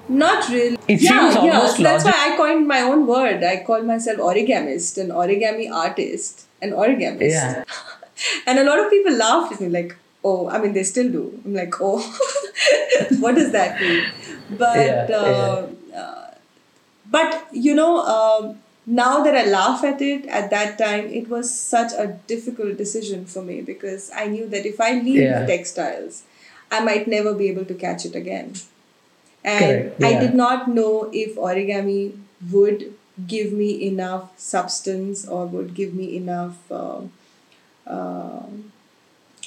[0.08, 0.76] Not really.
[0.86, 1.40] It yeah, seems yeah.
[1.40, 3.42] almost that's logic- why I coined my own word.
[3.42, 7.30] I call myself origamist, an origami artist, an origamist.
[7.30, 7.64] Yeah.
[8.46, 11.40] and a lot of people laughed at me, like, oh, I mean, they still do.
[11.44, 12.00] I'm like, oh,
[13.20, 14.04] what does that mean?
[14.58, 16.30] but Yeah, uh, Uh,
[17.10, 21.52] but you know um, now that i laugh at it at that time it was
[21.58, 25.46] such a difficult decision for me because i knew that if i leave Yeah.
[25.46, 26.22] textiles
[26.70, 28.52] i might never be able to catch it again
[29.44, 32.02] and Correct, i did not know if origami
[32.52, 32.94] would
[33.26, 37.12] give me enough substance or would give me enough um
[37.86, 38.72] um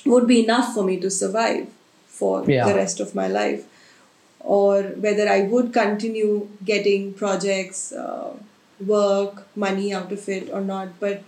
[0.05, 1.67] would be enough for me to survive
[2.07, 2.65] for Yeah.
[2.67, 3.65] the rest of my life
[4.39, 8.31] or whether I would continue getting projects, uh,
[8.85, 10.99] work, money out of it or not.
[10.99, 11.23] But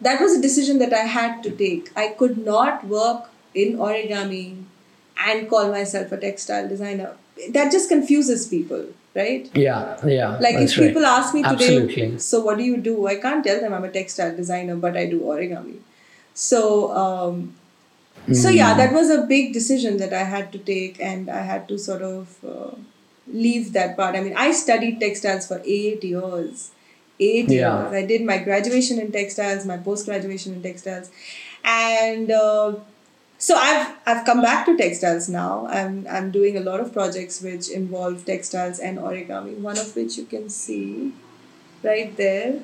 [0.00, 1.90] that was a decision that I had to take.
[1.96, 4.64] I could not work in origami
[5.26, 7.16] and call myself a textile designer.
[7.50, 9.50] That just confuses people, right?
[9.54, 10.36] Yeah, yeah.
[10.38, 10.88] Like if right.
[10.88, 12.18] people ask me today, Absolutely.
[12.18, 13.06] so what do you do?
[13.06, 15.78] I can't tell them I'm a textile designer, but I do origami.
[16.34, 17.54] So, um,
[18.32, 18.56] so Hmm.
[18.56, 21.78] yeah, that was a big decision that I had to take, and I had to
[21.78, 22.76] sort of uh,
[23.26, 24.14] leave that part.
[24.16, 26.70] I mean, I studied textiles for eight years.
[27.20, 27.90] Eight Yeah.
[27.90, 27.92] years.
[27.94, 31.10] I did my graduation in textiles, my post graduation in textiles,
[31.64, 32.74] and uh,
[33.38, 35.66] so I've I've come back to textiles now.
[35.68, 39.56] I'm I'm doing a lot of projects which involve textiles and origami.
[39.58, 41.12] One of which you can see
[41.84, 42.60] right there.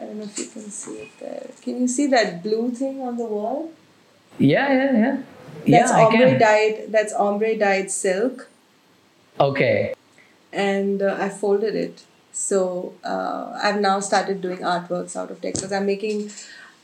[0.00, 1.46] I don't know if you can see it there.
[1.62, 3.70] Can you see that blue thing on the wall?
[4.38, 5.16] Yeah, yeah, yeah.
[5.78, 6.86] That's yeah, ombre dyed.
[6.90, 8.48] That's ombre dyed silk,
[9.38, 9.94] Okay.
[10.52, 12.02] and uh, I folded it.
[12.34, 15.72] So uh, I've now started doing artworks out of textiles.
[15.72, 16.30] I'm making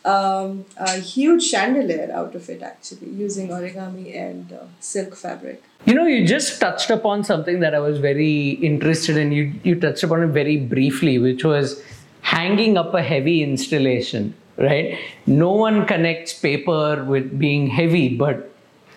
[0.04, 5.62] um, a huge chandelier out of it actually, using origami and uh, silk fabric.
[5.86, 9.32] You know, you just touched upon something that I was very interested in.
[9.32, 11.82] You you touched upon it very briefly, which was
[12.22, 14.98] hanging up a heavy installation, right?
[15.26, 18.52] No one connects paper with being heavy, but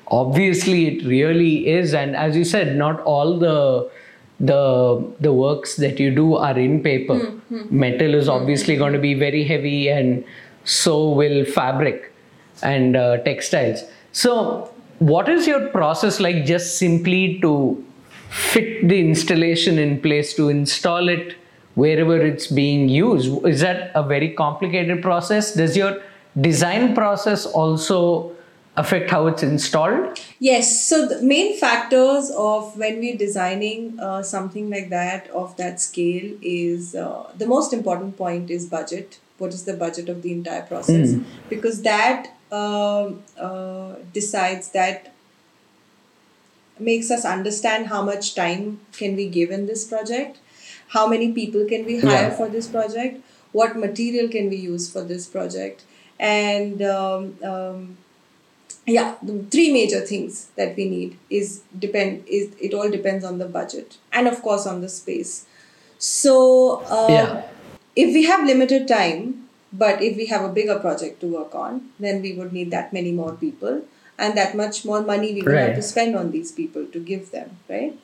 [0.08, 1.96] obviously it really is.
[1.96, 3.90] And as you said, not all the
[4.44, 7.18] the the works that you do are in paper.
[7.18, 7.80] Hmm, hmm.
[7.80, 8.38] Metal is hmm.
[8.38, 10.24] obviously going to be very heavy, and
[10.64, 12.12] so will fabric
[12.62, 13.84] and uh, textiles.
[14.12, 16.46] So, what is your process like?
[16.46, 17.84] Just simply to
[18.30, 21.36] fit the installation in place to install it
[21.76, 23.46] wherever it's being used.
[23.46, 25.54] Is that a very complicated process?
[25.54, 26.02] Does your
[26.40, 28.36] design process also
[28.76, 30.20] affect how it's installed?
[30.40, 35.80] Yes, so the main factors of when we're designing uh, something like that of that
[35.80, 39.20] scale is uh, the most important point is budget.
[39.38, 41.16] What is the budget of the entire process?
[41.50, 45.12] Because that um uh, decides that
[46.80, 50.38] makes us understand how much time can we give in this project
[50.90, 52.36] how many people can we hire Yeah.
[52.40, 53.22] for this project
[53.52, 55.84] what material can we use for this project
[56.20, 57.98] and um, um,
[58.86, 63.38] yeah the three major things that we need is depend is it all depends on
[63.38, 65.46] the budget and of course on the space
[65.98, 67.44] so uh, Yeah.
[67.96, 71.82] if we have limited time but if we have a bigger project to work on
[72.00, 73.82] then we would need that many more people
[74.18, 77.32] and that much more money we would have to spend on these people to give
[77.32, 77.98] them right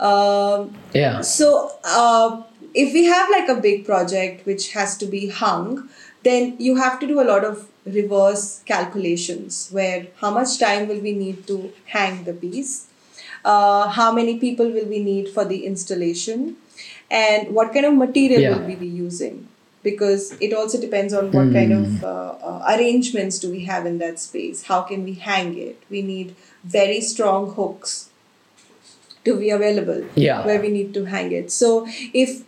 [0.00, 1.20] um, Yeah.
[1.20, 2.42] so, uh,
[2.74, 5.88] if we have like a big project which has to be hung,
[6.24, 11.00] then you have to do a lot of reverse calculations where how much time will
[11.00, 12.86] we need to hang the piece,
[13.44, 16.56] uh, how many people will we need for the installation,
[17.10, 18.50] and what kind of material Yeah.
[18.56, 19.48] will we be using.
[19.82, 23.98] Because it also depends on what kind of uh, uh, arrangements do we have in
[23.98, 24.62] that space.
[24.62, 25.82] How can we hang it?
[25.90, 28.08] We need very strong hooks
[29.24, 30.44] to be available Yeah.
[30.44, 31.50] where we need to hang it.
[31.52, 32.42] So if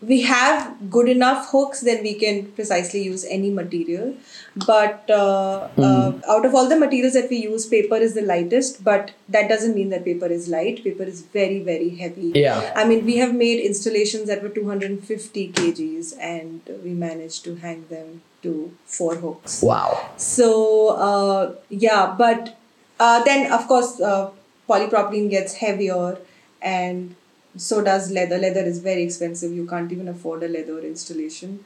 [0.00, 4.14] we have good enough hooks, then we can precisely use any material.
[4.66, 8.84] But uh, uh, out of all the materials that we use, paper is the lightest.
[8.84, 10.84] But that doesn't mean that paper is light.
[10.84, 12.32] Paper is very very heavy.
[12.34, 12.72] Yeah.
[12.76, 17.86] I mean, we have made installations that were 250 kgs, and we managed to hang
[17.88, 19.62] them to four hooks.
[19.62, 20.10] Wow.
[20.16, 22.56] So uh, yeah, but
[23.00, 24.30] uh, then of course uh,
[24.68, 26.18] polypropylene gets heavier,
[26.62, 27.16] and
[27.56, 28.38] so does leather.
[28.38, 29.52] Leather is very expensive.
[29.52, 31.64] You can't even afford a leather installation,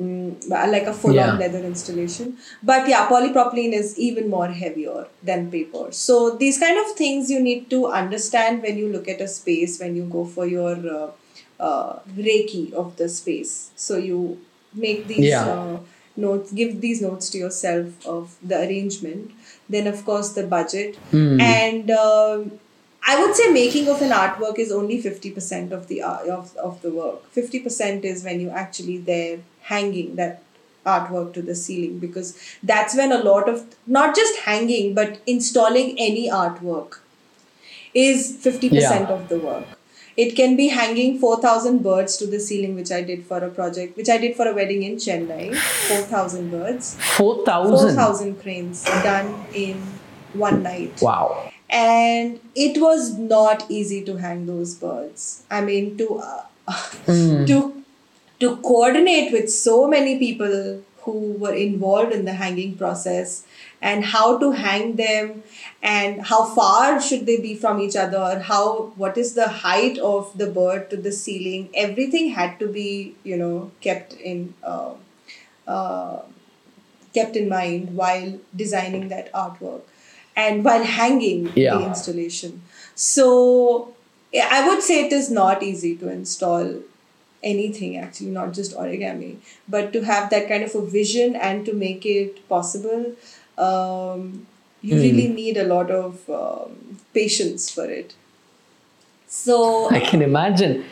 [0.00, 2.36] mm, like a full-on leather installation.
[2.62, 5.92] But yeah, polypropylene is even more heavier than paper.
[5.92, 9.78] So these kind of things you need to understand when you look at a space
[9.80, 11.10] when you go for your uh,
[11.60, 13.70] uh, recce of the space.
[13.76, 14.40] So you
[14.74, 15.30] make these.
[15.30, 15.46] Yeah.
[15.46, 15.78] Uh,
[16.16, 19.30] notes give these notes to yourself of the arrangement
[19.68, 20.96] then of course the budget
[21.40, 22.50] and um,
[23.06, 26.80] i would say making of an artwork is only 50% of the art of, of
[26.82, 30.42] the work 50% is when you actually there hanging that
[30.86, 35.94] artwork to the ceiling because that's when a lot of not just hanging but installing
[35.98, 36.98] any artwork
[37.94, 39.06] is 50% Yeah.
[39.16, 39.64] of the work.
[40.16, 43.96] It can be hanging 4,000 birds to the ceiling, which I did for a project,
[43.96, 45.54] which I did for a wedding in Chennai.
[45.56, 46.96] 4,000 birds.
[47.16, 47.76] 4,000.
[47.94, 49.80] 4,000 cranes done in
[50.34, 51.50] one night Wow.
[51.70, 56.42] And it was not easy to hang those birds i mean to uh,
[57.06, 57.44] Hmm.
[57.46, 57.58] to
[58.40, 63.44] to coordinate with so many people who were involved in the hanging process
[63.80, 65.42] and how to hang them
[65.82, 68.64] and how far should they be from each other how
[69.04, 73.36] what is the height of the bird to the ceiling everything had to be you
[73.36, 74.92] know kept in uh,
[75.66, 76.18] uh,
[77.14, 79.82] kept in mind while designing that artwork
[80.44, 81.76] and while hanging Yeah.
[81.76, 82.60] the installation.
[82.94, 83.24] So
[84.56, 86.70] I would say it is not easy to install
[87.52, 89.36] anything actually, not just origami,
[89.68, 93.04] but to have that kind of a vision and to make it possible,
[93.66, 94.46] um,
[94.82, 98.14] you really need a lot of um, patience for it.
[99.26, 100.84] So I can imagine.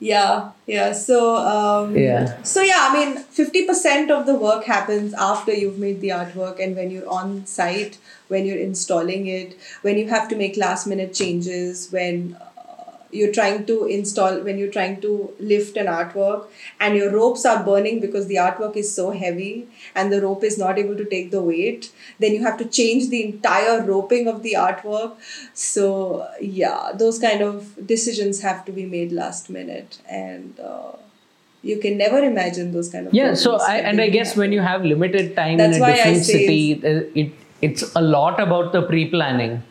[0.00, 0.92] yeah, yeah.
[0.92, 2.42] So um, Yeah.
[2.42, 6.62] So yeah, I mean, fifty percent of the work happens after you've made the artwork
[6.62, 7.98] and when you're on site,
[8.28, 13.32] when you're installing it, when you have to make last minute changes, when uh, you're
[13.32, 16.46] trying to install, when you're trying to lift an artwork
[16.80, 20.58] and your ropes are burning because the artwork is so heavy and the rope is
[20.58, 21.90] not able to take the weight.
[22.18, 25.16] Then you have to change the entire roping of the artwork.
[25.54, 30.58] So yeah, those kind of decisions have to be made last minute and.
[30.60, 30.92] Uh,
[31.62, 33.34] you can never imagine those kind of Yeah.
[33.34, 35.96] So I and I guess when you have limited time That's in a why I
[35.96, 39.62] different say city, uh, it it's a lot about the pre-planning.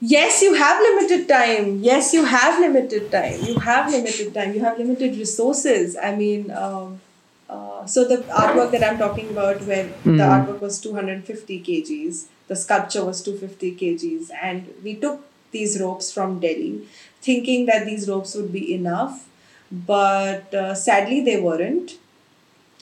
[0.00, 1.70] yes you have limited time.
[1.82, 3.40] Yes you have limited time.
[3.46, 4.54] You have limited time.
[4.54, 5.96] You have limited resources.
[6.08, 7.00] I mean um,
[7.48, 12.56] uh, so the artwork that i'm talking about where the artwork was 250 kgs the
[12.56, 16.86] sculpture was 250 kgs and we took these ropes from delhi
[17.22, 19.26] thinking that these ropes would be enough
[19.70, 21.96] but uh, sadly they weren't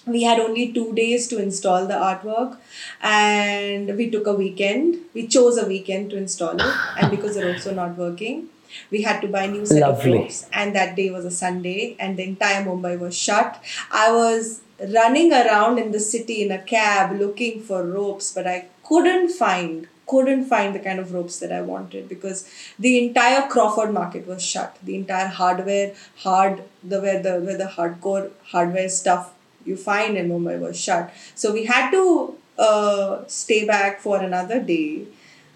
[0.07, 2.57] we had only two days to install the artwork
[3.03, 7.45] and we took a weekend we chose a weekend to install it and because the
[7.45, 8.49] ropes were not working
[8.91, 10.13] we had to buy new set Lovely.
[10.13, 14.13] of ropes and that day was a sunday and the entire mumbai was shut i
[14.13, 14.61] was
[14.95, 19.89] running around in the city in a cab looking for ropes but i couldn't find
[20.07, 22.49] couldn't find the kind of ropes that I wanted because
[22.79, 24.79] the entire Crawford market was shut.
[24.83, 29.33] The entire hardware, hard the where the where the hardcore hardware stuff
[29.67, 31.13] you find in Mumbai was shut.
[31.35, 35.05] So we had to uh, stay back for another day.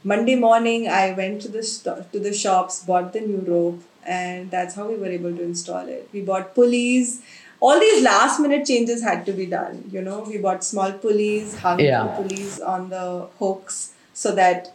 [0.03, 4.51] Monday morning, I went to the sto- to the shops, bought the new rope, and
[4.51, 6.09] that's how we were able to install it.
[6.13, 7.21] We bought pulleys.
[7.61, 9.85] All these last minute changes had to be done.
[9.93, 12.05] You know, we bought small pulleys, hung Yeah.
[12.05, 13.05] the pulleys on the
[13.39, 14.73] hooks so that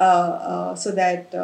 [0.00, 0.02] uh,
[0.52, 1.34] uh, so that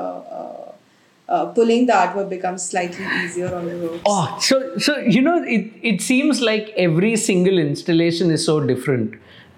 [1.29, 4.03] uh, pulling the artwork becomes slightly easier on the ropes.
[4.07, 9.15] Oh, so so you know it it seems like every single installation is so different,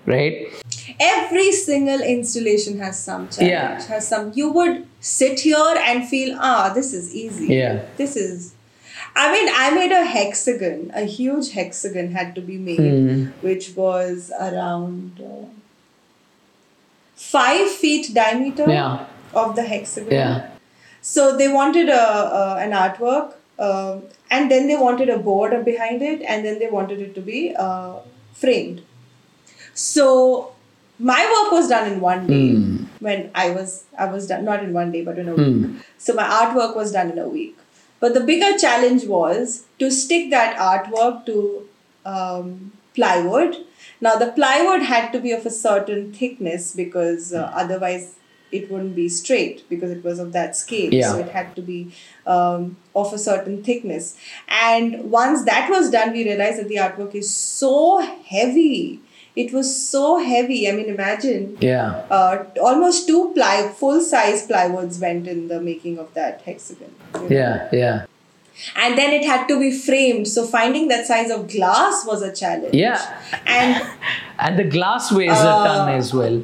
[0.06, 0.46] right?
[1.06, 3.82] every single installation has some challenge Yeah.
[3.88, 7.82] has some you would sit here and feel ah this is easy Yeah.
[7.98, 8.46] this is
[9.24, 13.22] i mean i made a hexagon a huge hexagon had to be made Hmm.
[13.48, 15.44] which was around uh,
[17.14, 19.06] five feet diameter Yeah.
[19.34, 20.48] of the hexagon Yeah.
[21.00, 22.02] So they wanted a,
[22.40, 26.68] a an artwork, um, and then they wanted a board behind it, and then they
[26.68, 27.96] wanted it to be uh,
[28.32, 28.82] framed.
[29.74, 30.52] So
[30.98, 32.62] my work was done in one day
[33.00, 35.56] when I was I was done not in one day but in a week.
[35.98, 37.56] So my artwork was done in a week.
[38.00, 41.68] But the bigger challenge was to stick that artwork to
[42.04, 43.56] um, plywood.
[44.00, 48.14] Now the plywood had to be of a certain thickness because uh, otherwise
[48.52, 50.92] it wouldn't be straight because it was of that scale.
[50.92, 51.12] Yeah.
[51.12, 51.92] So it had to be
[52.26, 54.16] um, of a certain thickness.
[54.48, 59.00] And once that was done, we realized that the artwork is so heavy.
[59.36, 60.68] It was so heavy.
[60.68, 62.02] I mean, imagine Yeah.
[62.10, 66.92] uh, almost two ply full size plywoods went in the making of that hexagon.
[67.14, 67.28] you know.
[67.30, 67.68] Yeah.
[67.72, 68.04] Yeah.
[68.74, 70.26] And then it had to be framed.
[70.26, 72.74] So finding that size of glass was a challenge.
[72.74, 73.00] Yeah.
[73.46, 73.86] And
[74.40, 76.42] And the glass weighs a ton as well.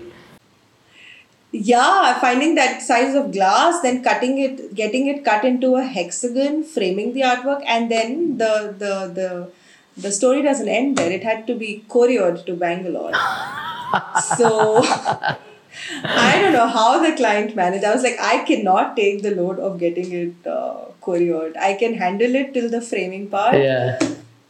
[1.54, 6.64] Yeah, finding that size of glass, then cutting it, getting it cut into a hexagon,
[6.64, 9.50] framing the artwork, and then the the the
[9.96, 11.12] the story doesn't end there.
[11.12, 13.12] It had to be couriered to Bangalore.
[14.36, 14.82] so
[16.02, 17.84] I don't know how the client managed.
[17.84, 21.56] I was like, I cannot take the load of getting it uh, couriered.
[21.56, 23.54] I can handle it till the framing part.
[23.54, 24.00] Yeah.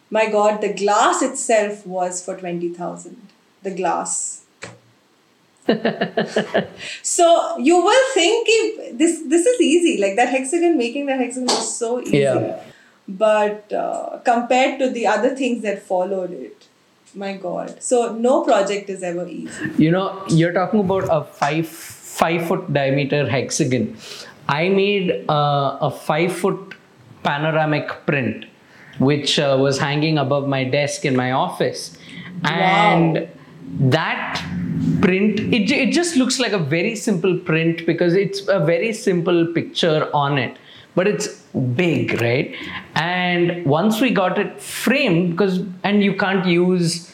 [0.09, 3.29] My God, the glass itself was for twenty thousand.
[3.63, 4.44] The glass.
[7.03, 11.47] so you will think if this this is easy like that hexagon making that hexagon
[11.47, 12.19] was so easy.
[12.19, 12.61] Yeah.
[13.09, 16.69] but uh, compared to the other things that followed it
[17.17, 17.83] my god.
[17.83, 19.71] So no project is ever easy.
[19.79, 23.97] You know, you're talking about a five five foot diameter hexagon.
[24.49, 26.75] I made uh, a five foot
[27.23, 28.47] panoramic print,
[28.99, 31.97] which uh, was hanging above my desk in my office,
[32.45, 33.29] and
[33.63, 34.45] that
[35.01, 35.41] print.
[35.41, 40.11] It, it just looks like a very simple print because it's a very simple picture
[40.15, 40.57] on it.
[40.95, 41.29] But it's
[41.75, 42.55] big right?
[42.95, 47.11] And once we got it framed because and you can't use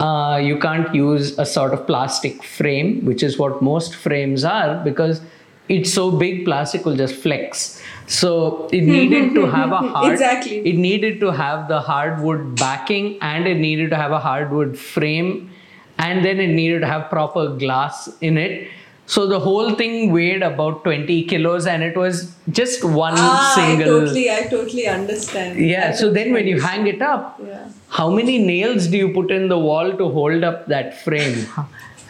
[0.00, 4.82] uh, you can't use a sort of plastic frame which is what most frames are
[4.84, 5.20] because
[5.68, 7.82] it's so big plastic will just flex.
[8.06, 10.58] So it needed to have a hard Exactly.
[10.66, 15.50] it needed to have the hardwood backing and it needed to have a hardwood frame
[15.98, 18.68] and then it needed to have proper glass in it.
[19.06, 23.86] So the whole thing weighed about 20 kilos and it was just one ah, single
[23.86, 25.58] I totally I totally understand.
[25.58, 27.70] Yeah so then when you hang it up yeah.
[27.88, 31.46] how many nails do you put in the wall to hold up that frame?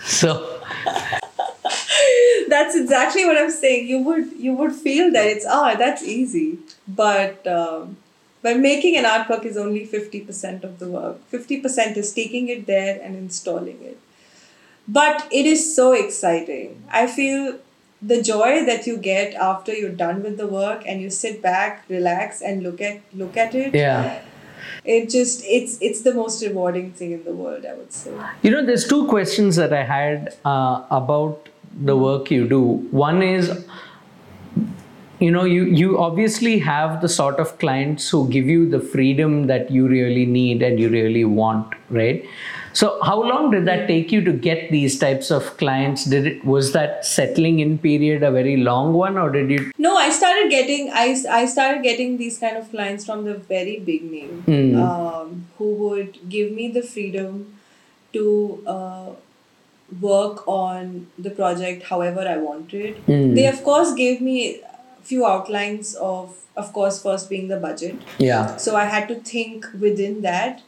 [0.09, 0.59] So
[2.49, 3.89] that's exactly what I'm saying.
[3.89, 7.97] You would you would feel that it's ah that's easy, but um,
[8.43, 11.24] but making an artwork is only fifty percent of the work.
[11.28, 13.99] Fifty percent is taking it there and installing it.
[14.86, 16.82] But it is so exciting.
[16.91, 17.59] I feel
[18.01, 21.84] the joy that you get after you're done with the work and you sit back,
[21.89, 23.74] relax, and look at look at it.
[23.74, 24.20] yeah
[24.93, 27.66] It just it's it's the most rewarding thing in the world.
[27.70, 28.12] I would say.
[28.43, 31.49] You know, there's two questions that I had uh, about
[31.89, 32.61] the work you do.
[32.91, 33.51] One is,
[35.20, 39.46] you know, you you obviously have the sort of clients who give you the freedom
[39.48, 42.24] that you really need and you really want, right?
[42.74, 46.04] So, how long did that take you to get these types of clients?
[46.04, 49.72] Did it was that settling in period a very long one, or did you?
[49.78, 53.78] No, I started getting I, I started getting these kind of clients from the very
[53.80, 54.76] beginning, Mm.
[54.88, 57.54] um, who would give me the freedom
[58.12, 59.10] to uh,
[60.00, 63.04] work on the project however I wanted.
[63.06, 63.34] Mm.
[63.34, 64.60] They of course gave me
[65.09, 67.96] few outlines of of course first being the budget.
[68.18, 68.56] Yeah.
[68.56, 70.62] So I had to think within that,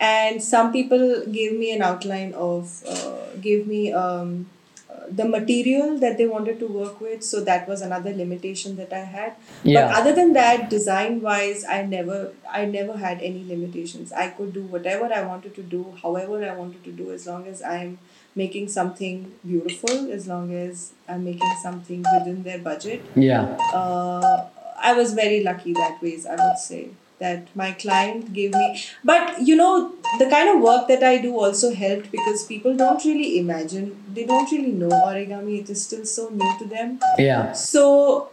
[0.00, 4.46] and some people gave me an outline of uh, gave me um,
[4.90, 7.22] uh, the material that they wanted to work with.
[7.22, 9.34] So that was another limitation that I had.
[9.62, 9.86] Yeah.
[9.86, 14.12] But other than that, design wise, I never I never had any limitations.
[14.12, 17.46] I could do whatever I wanted to do, however I wanted to do, as long
[17.46, 17.98] as I'm
[18.36, 23.42] making something beautiful, as long as I'm making something within their budget Yeah.
[23.72, 24.46] uh,
[24.82, 26.26] I was very lucky that ways.
[26.26, 26.88] I would say
[27.20, 31.38] that my client gave me, but you know the kind of work that I do
[31.38, 35.60] also helped because people don't really imagine, they don't really know origami.
[35.62, 36.98] It is still so new to them.
[37.18, 37.52] Yeah.
[37.52, 38.30] So,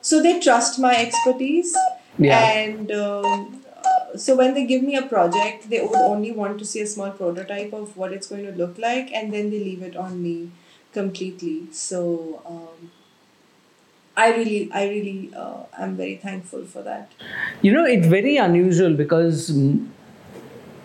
[0.00, 1.74] so they trust my expertise,
[2.18, 2.38] Yeah.
[2.62, 3.62] and um,
[4.16, 7.10] so when they give me a project, they would only want to see a small
[7.10, 10.50] prototype of what it's going to look like, and then they leave it on me
[10.92, 11.66] completely.
[11.72, 12.42] So.
[12.46, 12.92] Um,
[14.18, 17.12] I really, I really, uh, am very thankful for that.
[17.60, 19.54] You know, it's very unusual because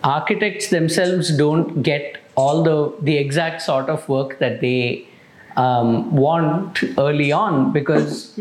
[0.03, 5.07] architects themselves don't get all the the exact sort of work that they
[5.57, 8.37] um, want early on because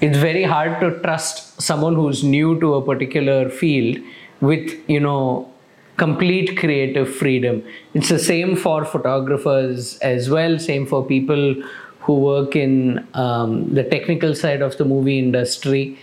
[0.00, 3.98] it's very hard to trust someone who's new to a particular field
[4.40, 5.50] with you know
[5.96, 7.62] complete creative freedom.
[7.94, 11.62] It's the same for photographers as well same for people
[12.00, 15.98] who work in um, the technical side of the movie industry.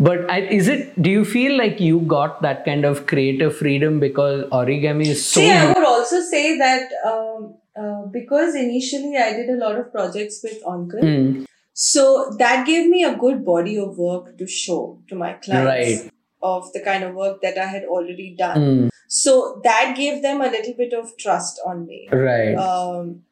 [0.00, 4.44] But is it do you feel like you got that kind of creative freedom because
[4.50, 9.48] origami is so See, I would also say that um, uh, because initially I did
[9.50, 11.46] a lot of projects with Ankon, Mm,
[11.80, 12.04] so
[12.38, 14.78] that gave me a good body of work to show
[15.08, 16.12] to my clients Right.
[16.42, 18.62] of the kind of work that I had already done.
[18.62, 22.00] mm, So that gave them a little bit of trust on me.
[22.12, 23.22] right um,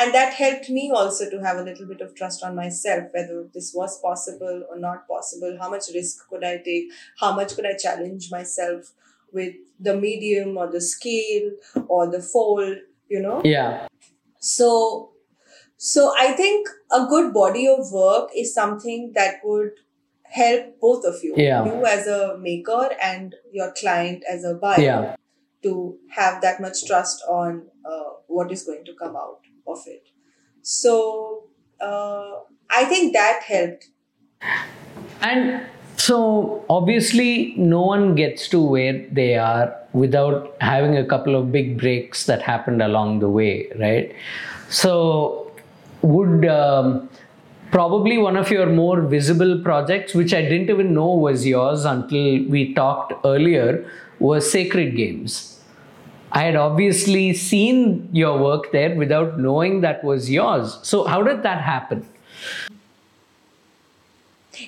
[0.00, 3.36] and that helped me also to have a little bit of trust on myself whether
[3.54, 6.88] this was possible or not possible how much risk could i take
[7.20, 8.92] how much could i challenge myself
[9.32, 9.54] with
[9.88, 11.50] the medium or the scale
[11.98, 12.76] or the fold
[13.16, 13.86] you know yeah
[14.40, 14.70] so
[15.76, 19.72] so i think a good body of work is something that would
[20.22, 21.64] help both of you Yeah.
[21.64, 25.16] you as a maker and your client as a buyer yeah
[25.64, 30.08] to have that much trust on uh, what is going to come out of it.
[30.62, 31.44] So
[31.80, 32.32] uh,
[32.70, 33.86] I think that helped.
[35.20, 41.50] And So obviously, no one gets to where they are without having a couple of
[41.52, 44.12] big breaks that happened along the way, right?
[44.68, 45.43] So
[46.04, 47.08] would um,
[47.70, 52.44] probably one of your more visible projects, which I didn't even know was yours until
[52.48, 55.60] we talked earlier, was Sacred Games.
[56.30, 60.78] I had obviously seen your work there without knowing that was yours.
[60.82, 62.06] So, how did that happen?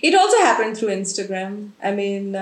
[0.02, 1.70] It also happened through Instagram.
[1.82, 2.40] I mean, uh,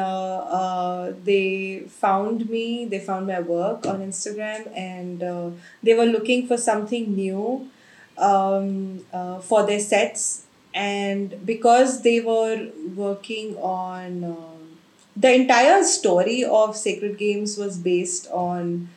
[0.60, 5.50] uh, they found me, they found my work on Instagram, and uh,
[5.82, 7.68] they were looking for something new
[8.18, 10.46] um, uh, for their sets.
[10.74, 14.78] And because they were working on um,
[15.16, 18.88] the entire story of Sacred Games was based on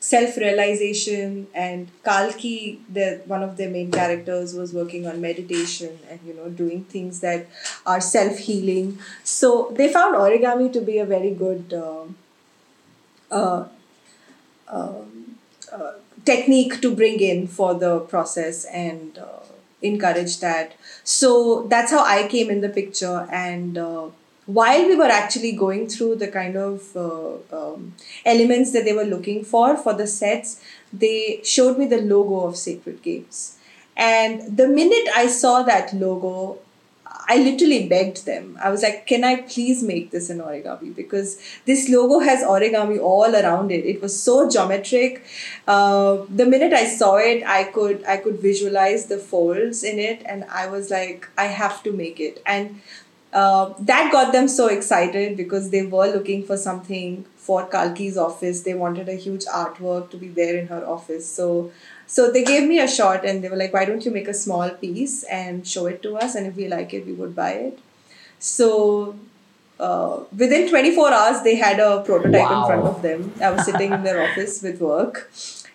[0.00, 6.20] self realization and Kalki, the one of their main characters, was working on meditation and
[6.26, 7.46] you know doing things that
[7.86, 8.98] are self healing.
[9.22, 12.04] So they found origami to be a very good uh,
[13.30, 13.64] uh,
[14.68, 15.36] um,
[15.72, 15.92] uh,
[16.24, 19.44] technique to bring in for the process and uh,
[19.82, 20.74] encourage that.
[21.04, 24.08] So that's how I came in the picture and uh,
[24.46, 27.94] while we were actually going through the kind of uh, um,
[28.24, 32.56] elements that they were looking for for the sets, they showed me the logo of
[32.56, 33.58] Sacred Games.
[33.96, 36.58] And the minute I saw that logo,
[37.26, 38.58] I literally begged them.
[38.62, 40.94] I was like, can I please make this an origami?
[40.94, 43.84] Because this logo has origami all around it.
[43.84, 45.24] It was so geometric.
[45.66, 50.22] Uh, the minute I saw it, I could I could visualize the folds in it,
[50.26, 52.42] and I was like, I have to make it.
[52.44, 52.80] And
[53.32, 58.62] uh, that got them so excited because they were looking for something for Kalki's office.
[58.62, 61.28] They wanted a huge artwork to be there in her office.
[61.30, 61.72] So,
[62.06, 64.34] so they gave me a shot and they were like, "Why don't you make a
[64.34, 66.34] small piece and show it to us?
[66.34, 67.78] And if we like it, we would buy it."
[68.38, 69.16] So.
[69.76, 72.60] Uh, within 24 hours, they had a prototype wow.
[72.60, 73.32] in front of them.
[73.42, 75.32] I was sitting in their office with work,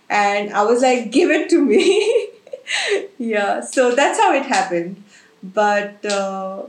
[0.09, 2.29] and I was like, "Give it to me."
[3.17, 5.03] yeah, so that's how it happened.
[5.43, 6.63] But uh,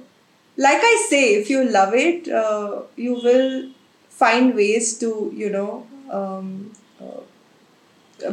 [0.56, 3.70] like I say, if you love it, uh, you will
[4.08, 6.72] find ways to, you know, um,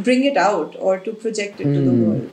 [0.03, 1.73] bring it out or to project it mm.
[1.73, 2.03] to the hmm.
[2.03, 2.31] world.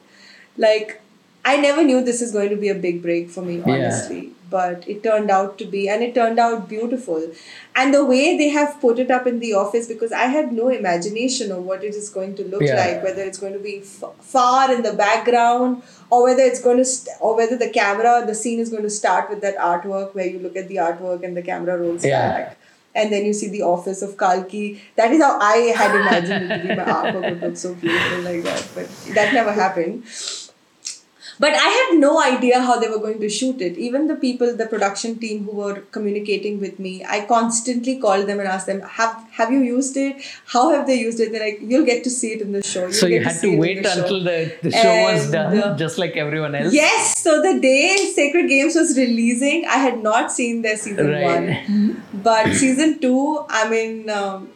[0.56, 1.00] Like,
[1.44, 4.20] I never knew this is going to be a big break for me, honestly.
[4.20, 4.30] Yeah.
[4.50, 7.28] But it turned out to be, and it turned out beautiful.
[7.74, 10.68] And the way they have put it up in the office, because I had no
[10.68, 12.76] imagination of what it is going to look yeah.
[12.76, 16.76] like, whether it's going to be f- far in the background or whether it's going
[16.76, 20.14] to st- or whether the camera the scene is going to start with that artwork
[20.14, 22.28] where you look at the artwork and the camera rolls yeah.
[22.28, 22.58] back
[22.94, 24.80] and then you see the office of Kalki.
[24.96, 26.74] That is how I had imagined it to be.
[26.74, 30.04] My artwork would look so beautiful like that, but that never happened.
[31.38, 33.76] But I had no idea how they were going to shoot it.
[33.76, 38.38] Even the people, the production team who were communicating with me, I constantly called them
[38.40, 40.24] and asked them, "Have have you used it?
[40.46, 42.84] How have they used it?" They're like, "You'll get to see it in the show."
[42.84, 45.58] You'll so you had to, to wait the until the, the show and was done,
[45.58, 46.72] uh, just like everyone else.
[46.72, 47.18] Yes.
[47.18, 51.68] So the day Sacred Games was releasing, I had not seen their season right.
[51.68, 54.10] one, but season two, I mean.
[54.10, 54.50] Um,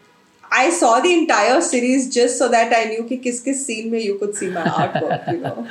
[0.51, 4.03] I saw the entire series just so that I knew that kis kis scene mein
[4.03, 5.69] you could see my artwork, you know.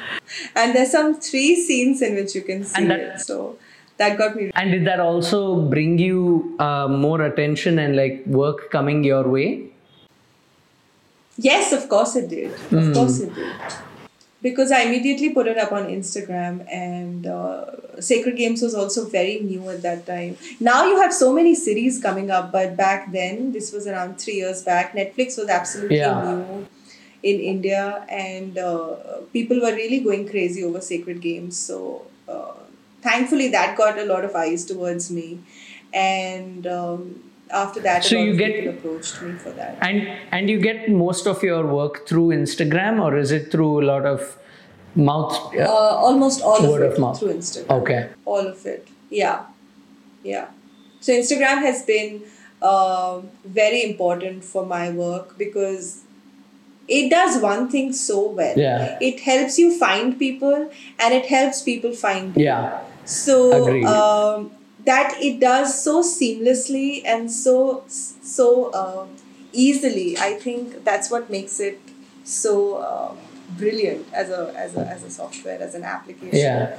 [0.55, 3.19] And there's some three scenes in which you can see that, it.
[3.19, 3.57] So
[3.97, 4.51] that got me.
[4.53, 9.69] And did that also bring you uh, more attention and like work coming your way?
[11.37, 12.51] Yes, of course it did.
[12.51, 12.93] Of mm.
[12.93, 13.53] course it did
[14.41, 19.39] because I immediately put it up on Instagram, and uh, Sacred Games was also very
[19.39, 20.37] new at that time.
[20.59, 24.35] Now you have so many series coming up, but back then, this was around three
[24.35, 26.35] years back, Netflix was absolutely yeah.
[26.35, 26.67] new
[27.23, 28.95] in India, and uh,
[29.33, 31.57] people were really going crazy over Sacred Games.
[31.57, 32.53] So, uh,
[33.01, 35.39] thankfully, that got a lot of eyes towards me.
[35.93, 39.77] And um, after that so you get approached me for that.
[39.81, 43.85] And and you get most of your work through instagram or is it through a
[43.85, 44.37] lot of
[44.95, 47.81] mouth uh, almost all of it of through instagram.
[47.81, 48.09] Okay.
[48.25, 48.87] All of it.
[49.09, 49.45] Yeah.
[50.23, 50.47] Yeah.
[50.99, 52.23] So instagram has been
[52.61, 56.03] uh, very important for my work because
[56.87, 58.57] it does one thing so well.
[58.57, 58.97] Yeah.
[59.01, 62.45] it helps you find people and it helps people find you.
[62.45, 62.83] yeah.
[63.05, 64.51] So um,
[64.87, 69.05] that it does so seamlessly and so so uh,
[69.51, 70.17] easily.
[70.17, 71.79] I think that's what makes it
[72.23, 73.15] so uh,
[73.57, 76.39] brilliant as a as a as a software as an application.
[76.39, 76.77] Yeah.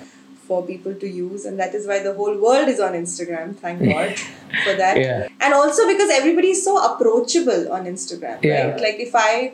[0.49, 3.55] For people to use, and that is why the whole world is on Instagram.
[3.55, 4.17] Thank God
[4.65, 4.97] for that.
[4.97, 5.29] Yeah.
[5.43, 8.71] And also because everybody is so approachable on Instagram, yeah.
[8.71, 8.81] right?
[8.81, 9.53] Like if I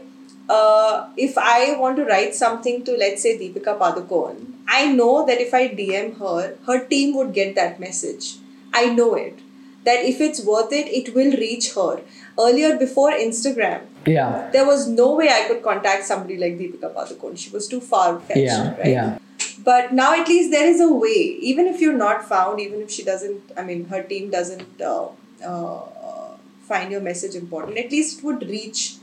[0.49, 5.41] uh, if I want to write something to, let's say, Deepika Padukone, I know that
[5.41, 8.37] if I DM her, her team would get that message
[8.83, 9.39] I know it.
[9.85, 12.01] That if it's worth it, it will reach her.
[12.45, 14.49] Earlier, before Instagram, Yeah.
[14.53, 17.37] there was no way I could contact somebody like Deepika Padukone.
[17.43, 18.77] She was too far fetched, Yeah.
[18.79, 18.87] right?
[18.95, 19.19] Yeah.
[19.67, 21.19] But now at least there is a way.
[21.51, 25.09] Even if you're not found, even if she doesn't, I mean, her team doesn't uh,
[25.47, 26.29] uh,
[26.63, 28.95] find your message important, at least it would reach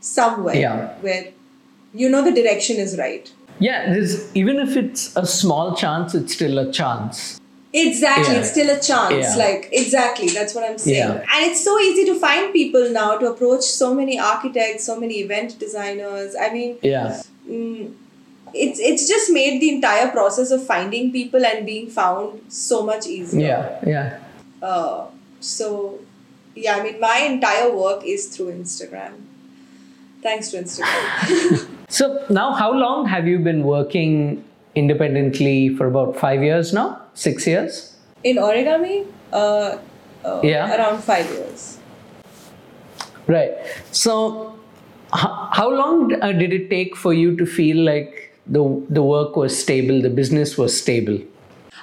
[0.00, 0.94] somewhere Yeah.
[1.00, 1.28] where
[1.92, 3.30] you know the direction is right.
[3.58, 3.92] Yeah.
[3.92, 7.39] There's, even if it's a small chance, it's still a chance.
[7.72, 8.40] Exactly, Yeah.
[8.40, 9.26] it's still a chance.
[9.26, 9.36] Yeah.
[9.36, 10.96] Like, exactly, that's what I'm saying.
[10.96, 11.12] Yeah.
[11.32, 15.20] And it's so easy to find people now to approach so many architects, so many
[15.20, 16.34] event designers.
[16.34, 17.22] I mean, Yeah.
[17.48, 17.92] mm,
[18.52, 23.06] it's it's just made the entire process of finding people and being found so much
[23.06, 23.46] easier.
[23.46, 23.78] Yeah.
[23.86, 24.18] Yeah.
[24.60, 25.04] Uh,
[25.38, 26.00] so,
[26.56, 29.12] yeah, I mean, my entire work is through Instagram.
[30.22, 31.66] Thanks to Instagram.
[31.92, 34.44] So now, how long have you been working
[34.76, 36.99] independently for about five years now?
[37.14, 37.94] Six years?
[38.24, 39.78] In origami, uh,
[40.24, 40.74] uh, Yeah.
[40.76, 41.78] around five years.
[43.26, 43.52] Right.
[43.92, 44.54] So,
[45.14, 49.36] h- how long uh, did it take for you to feel like the the work
[49.36, 51.18] was stable, the business was stable?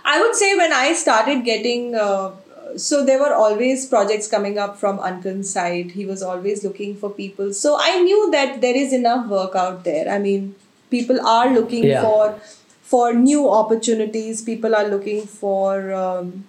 [0.03, 2.31] I would say when I started getting, uh,
[2.75, 5.91] so there were always projects coming up from Ankon's side.
[5.91, 7.53] He was always looking for people.
[7.53, 10.07] So I knew that there is enough work out there.
[10.09, 10.55] I mean,
[10.91, 12.01] people are looking Yeah.
[12.01, 12.39] for
[12.88, 14.41] for new opportunities.
[14.41, 16.45] People are looking for um,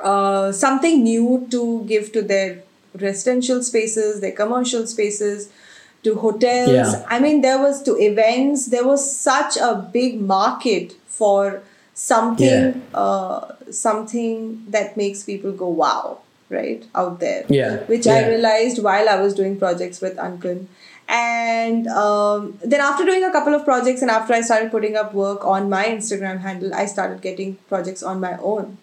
[0.00, 2.62] uh, something new to give to their
[3.00, 5.50] residential spaces, their commercial spaces,
[6.02, 6.70] to hotels.
[6.70, 7.06] Yeah.
[7.08, 8.66] I mean, there was to events.
[8.66, 11.62] There was such a big market for
[11.94, 16.18] something, uh, something that makes people go wow,
[16.50, 17.44] right out there.
[17.48, 20.66] Yeah, Which I realized while I was doing projects with Ankon.
[21.08, 25.12] And um, then after doing a couple of projects and after I started putting up
[25.12, 28.78] work on my Instagram handle, I started getting projects on my own.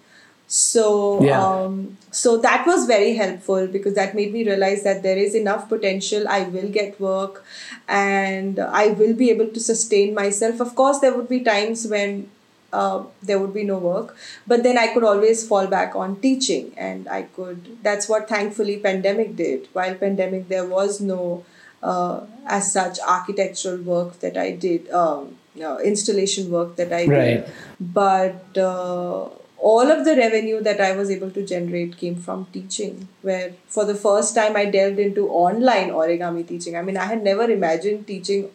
[0.48, 1.42] So Yeah.
[1.42, 5.70] um, so that was very helpful because that made me realize that there is enough
[5.70, 6.28] potential.
[6.28, 7.44] I will get work,
[7.88, 10.60] and I will be able to sustain myself.
[10.60, 12.30] Of course, there would be times when
[12.74, 14.16] uh, there would be no work,
[14.46, 17.78] but then I could always fall back on teaching, and I could.
[17.82, 19.70] That's what thankfully pandemic did.
[19.74, 21.46] While pandemic, there was no
[21.84, 24.90] uh, as such architectural work that I did.
[24.92, 27.46] Um, uh, installation work that I Right.
[27.46, 27.50] did
[27.94, 29.28] but uh,
[29.58, 33.84] all of the revenue that I was able to generate came from teaching, where for
[33.86, 36.78] the first time I delved into online origami teaching.
[36.78, 38.50] I mean, I had never imagined teaching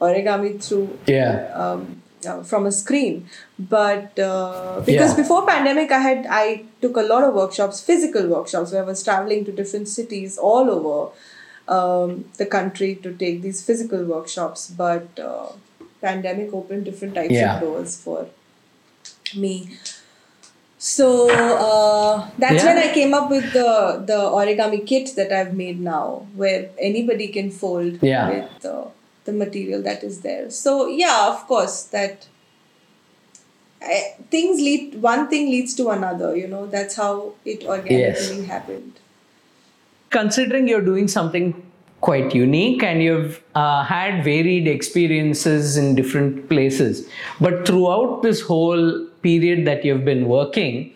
[0.00, 1.52] origami through Yeah.
[1.54, 3.26] um, uh, from a screen
[3.58, 5.16] but uh, because Yeah.
[5.22, 9.02] before pandemic i had i took a lot of workshops physical workshops where i was
[9.02, 11.10] traveling to different cities all over
[11.78, 15.48] um, the country to take these physical workshops but uh,
[16.00, 17.54] pandemic opened different types Yeah.
[17.56, 18.20] of doors for
[19.44, 19.54] me
[20.78, 22.74] so uh, that's Yeah.
[22.74, 23.70] when I came up with the
[24.10, 28.30] the origami kit that I've made now, where anybody can fold Yeah.
[28.30, 28.86] with uh,
[29.26, 30.48] the material that is there.
[30.50, 32.26] So yeah, of course that
[33.82, 35.00] I, things lead.
[35.02, 36.36] One thing leads to another.
[36.36, 38.94] You know that's how it organically happened.
[40.10, 41.54] Considering you're doing something
[42.00, 47.08] quite unique and you've uh, had varied experiences in different places,
[47.40, 50.92] but throughout this whole period that you've been working,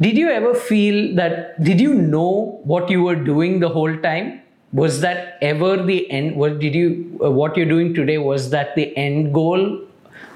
[0.00, 1.62] did you ever feel that?
[1.62, 4.42] Did you know what you were doing the whole time?
[4.72, 6.36] Was that ever the end?
[6.36, 7.18] What did you?
[7.24, 9.80] Uh, what you're doing today was that the end goal?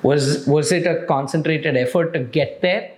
[0.02, 2.90] Was was it a concentrated effort to get there?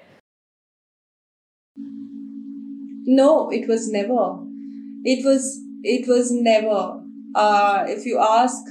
[3.05, 4.52] No, it was never.
[5.05, 7.01] It was it was never.
[7.35, 8.63] Uh, if you ask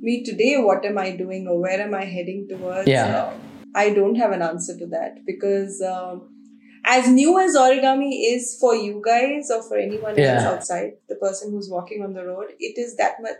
[0.00, 2.88] me today, what am I doing or where am I heading towards?
[2.88, 3.16] Yeah.
[3.16, 3.34] uh,
[3.74, 6.28] I don't have an answer to that because um,
[6.84, 11.50] as new as origami is for you guys or for anyone else outside, the person
[11.52, 13.36] who's walking on the road, it is that much.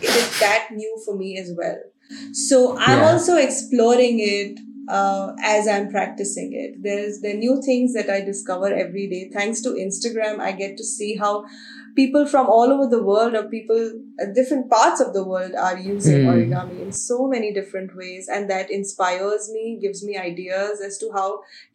[0.00, 1.78] It is that new for me as well.
[2.32, 3.10] So I'm Yeah.
[3.10, 4.58] also exploring it
[4.88, 6.82] uh, as I'm practicing it.
[6.82, 9.30] There's the new things that I discover every day.
[9.32, 11.44] Thanks to Instagram, I get to see how
[11.94, 15.76] people from all over the world or people at different parts of the world are
[15.78, 16.28] using Mm.
[16.32, 21.10] origami in so many different ways and that inspires me gives me ideas as to
[21.16, 21.26] how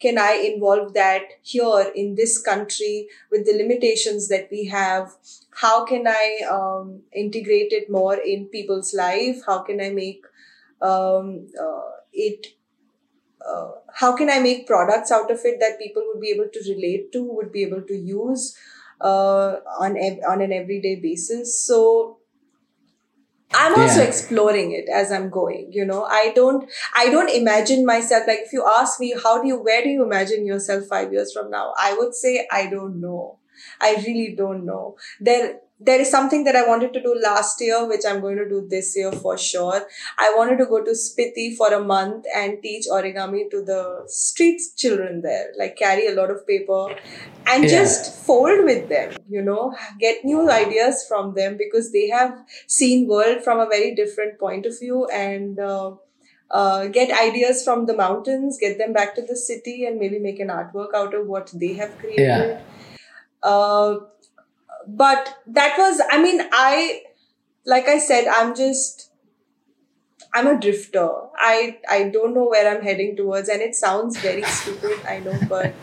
[0.06, 5.11] can i involve that here in this country with the limitations that we have
[5.65, 6.26] how can i
[6.57, 10.23] um, integrate it more in people's life how can i make
[10.81, 12.48] um, uh, it
[13.49, 16.60] uh, how can I make products out of it that people would be able to
[16.74, 18.57] relate to, would be able to use
[19.02, 21.65] uh, on ev- on an everyday basis?
[21.65, 22.18] So
[23.61, 24.07] i'm also Yeah.
[24.10, 26.70] exploring it as i'm going you know i don't
[27.02, 30.03] i don't imagine myself like if you ask me how do you where do you
[30.03, 33.38] imagine yourself 5 years from now i would say i don't know
[33.80, 37.80] i really don't know there there is something that i wanted to do last year
[37.88, 39.80] which i'm going to do this year for sure
[40.19, 44.61] i wanted to go to spiti for a month and teach origami to the street
[44.77, 46.84] children there like carry a lot of paper
[47.47, 47.69] and Yeah.
[47.77, 52.34] just fold with them you know get new ideas from them because they have
[52.68, 55.91] seen world from a very different point of view and uh,
[56.51, 60.39] uh, get ideas from the mountains get them back to the city and maybe make
[60.39, 62.61] an artwork out of what they have created Yeah.
[63.41, 63.95] uh,
[64.88, 67.01] but that was i mean i
[67.65, 69.11] like i said i'm just
[70.34, 71.10] i'm a drifter.
[71.38, 75.38] I i don't know where i'm heading towards and it sounds very stupid i know
[75.49, 75.73] but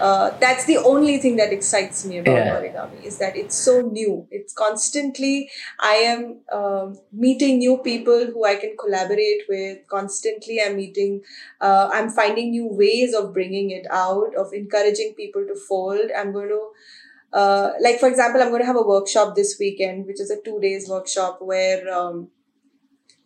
[0.00, 2.54] uh, that's the only thing that excites me about Yeah.
[2.56, 4.26] origami is that it's so new.
[4.30, 5.50] It's constantly
[5.80, 6.22] i am
[6.52, 9.78] um, meeting new people who i can collaborate with.
[9.88, 11.20] Constantly i'm meeting
[11.60, 16.10] uh, i'm finding new ways of bringing it out of encouraging people to fold.
[16.16, 16.62] I'm going to
[17.32, 20.40] uh, like for example i'm going to have a workshop this weekend which is a
[20.42, 22.28] two days workshop where um,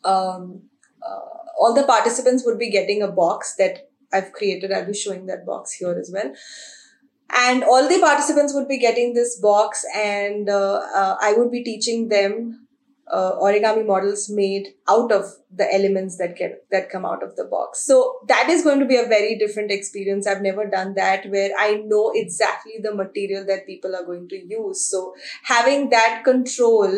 [0.04, 0.62] um,
[1.02, 1.20] uh,
[1.58, 4.72] all the participants would be getting a box that i've created.
[4.72, 6.32] I'll be showing that box here as well.
[7.28, 11.64] And all the participants would be getting this box and uh, uh, i would be
[11.64, 12.65] teaching them
[13.08, 15.24] uh, origami models made out of
[15.54, 17.84] the elements that get that come out of the box.
[17.84, 20.26] So that is going to be a very different experience.
[20.26, 24.36] I've never done that where i know exactly the material that people are going to
[24.36, 24.84] use.
[24.84, 25.14] So
[25.44, 26.90] having that control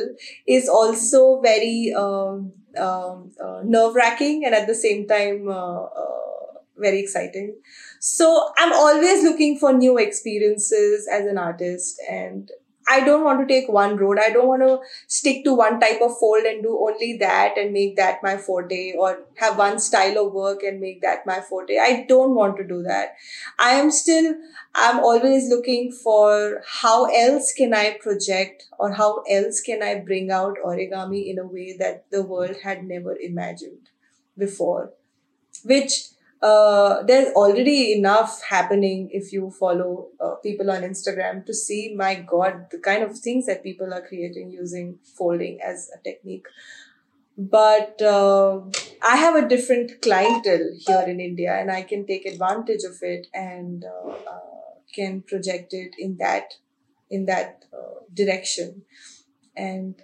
[0.46, 6.14] is also very um, um, uh, nerve wracking and at the same time uh, uh,
[6.78, 7.56] very exciting.
[8.00, 12.50] So i'm always looking for new experiences as an artist and
[12.90, 14.18] I don't want to take one road.
[14.18, 17.72] I don't want to stick to one type of fold and do only that and
[17.72, 21.78] make that my forte or have one style of work and make that my forte.
[21.78, 23.16] I don't want to do that.
[23.58, 24.34] I am still,
[24.74, 30.30] I'm always looking for how else can I project or how else can I bring
[30.30, 33.90] out origami in a way that the world had never imagined
[34.36, 34.92] before,
[35.64, 36.08] which
[36.40, 42.14] uh, there's already enough happening if you follow uh, people on Instagram to see, my
[42.14, 46.46] God, the kind of things that people are creating using folding as a technique.
[47.36, 48.62] But uh,
[49.02, 53.28] I have a different clientele here in India, and I can take advantage of it
[53.32, 56.54] and uh, uh, can project it in that
[57.10, 58.82] in that uh, direction.
[59.56, 59.94] And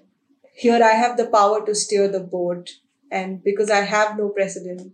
[0.53, 2.71] here I have the power to steer the boat,
[3.11, 4.93] and because I have no precedent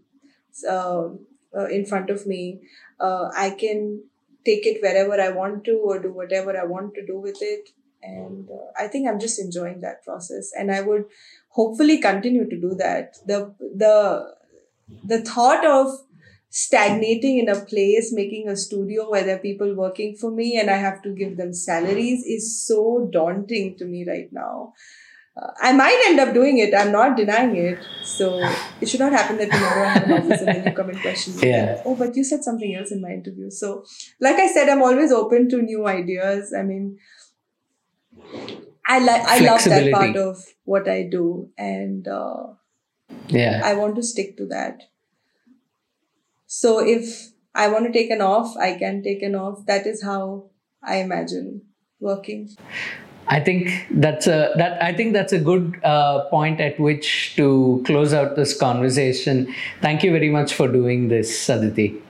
[0.68, 2.60] um, uh, in front of me,
[3.00, 4.04] uh, I can
[4.44, 7.70] take it wherever I want to or do whatever I want to do with it.
[8.02, 11.04] And uh, I think I'm just enjoying that process, and I would
[11.48, 13.16] hopefully continue to do that.
[13.26, 13.54] the
[13.84, 13.96] the
[15.10, 16.00] The thought of
[16.50, 20.70] stagnating in a place, making a studio where there are people working for me, and
[20.70, 24.72] I have to give them salaries is so daunting to me right now.
[25.36, 26.74] Uh, I might end up doing it.
[26.74, 27.78] I'm not denying it.
[28.04, 28.42] So
[28.80, 31.00] it should not happen that tomorrow I have an office and then you come and
[31.00, 31.48] question me.
[31.48, 31.82] Yeah.
[31.84, 33.50] Oh, but you said something else in my interview.
[33.50, 33.84] So,
[34.20, 36.52] like I said, I'm always open to new ideas.
[36.58, 36.98] I mean,
[38.86, 42.54] I like I love that part of what I do, and uh,
[43.28, 43.60] Yeah.
[43.64, 44.82] I want to stick to that.
[46.46, 49.64] So if I want to take an off, I can take an off.
[49.66, 50.50] That is how
[50.82, 51.62] I imagine
[52.00, 52.48] working.
[53.30, 57.82] I think that's a that I think that's a good uh, point at which to
[57.86, 59.54] close out this conversation.
[59.80, 62.02] Thank you very much for doing this, Aditi.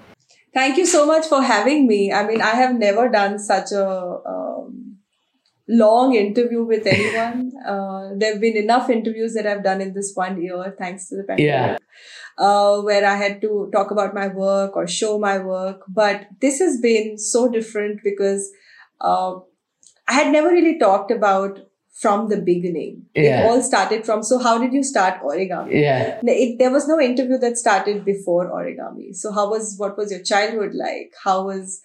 [0.54, 2.12] Thank you so much for having me.
[2.12, 3.86] I mean, I have never done such a
[4.26, 4.96] um,
[5.68, 7.52] long interview with anyone.
[7.70, 11.16] Uh, there have been enough interviews that I've done in this one year, thanks to
[11.16, 11.76] the pandemic, Yeah.
[12.38, 15.82] uh, where I had to talk about my work or show my work.
[15.86, 18.50] But this has been so different because
[19.02, 19.40] uh,
[20.10, 21.58] I had never really talked about
[22.02, 22.92] from the beginning.
[23.14, 23.40] Yeah.
[23.40, 24.22] It all started from.
[24.30, 25.80] So, how did you start origami?
[25.82, 26.20] Yeah.
[26.22, 30.22] it, there was no interview that started before origami so how was what was your
[30.32, 31.80] childhood like how was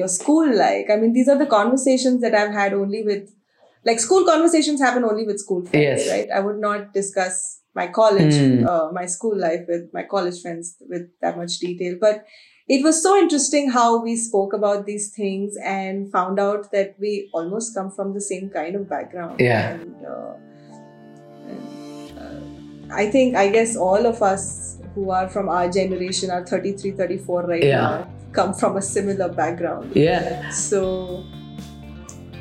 [0.00, 3.30] your school like i mean these are the conversations that i've had only with
[3.90, 6.10] like school conversations happen only with school friends Yes.
[6.14, 7.38] right i would not discuss
[7.80, 8.66] my college Hmm.
[8.72, 12.24] uh, my school life with my college friends with that much detail but
[12.68, 17.28] it was so interesting how we spoke about these things and found out that we
[17.32, 19.74] almost come from the same kind of background Yeah.
[19.74, 20.34] and, uh,
[21.46, 26.44] and uh, I think, I guess all of us who are from our generation are
[26.44, 27.80] 33, 34 right Yeah.
[27.80, 29.92] now, come from a similar background.
[29.94, 30.50] Yeah.
[30.50, 31.22] So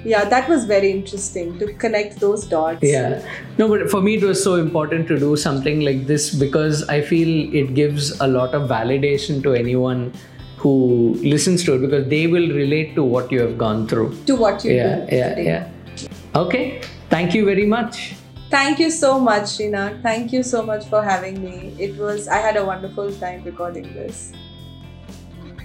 [0.06, 2.80] yeah, that was very interesting to connect those dots.
[2.82, 3.22] Yeah.
[3.58, 7.02] No, but for me, it was so important to do something like this because I
[7.02, 10.14] feel it gives a lot of validation to anyone
[10.58, 14.16] who listens to it because they will relate to what you have gone through.
[14.26, 15.16] To what you Yeah, do.
[15.16, 15.46] yeah, today.
[15.46, 16.40] yeah.
[16.44, 16.82] Okay.
[17.10, 18.16] Thank you very much.
[18.50, 20.02] Thank you so much, Srinath.
[20.04, 21.76] Thank you so much for having me.
[21.80, 24.32] It was I had a wonderful time recording this.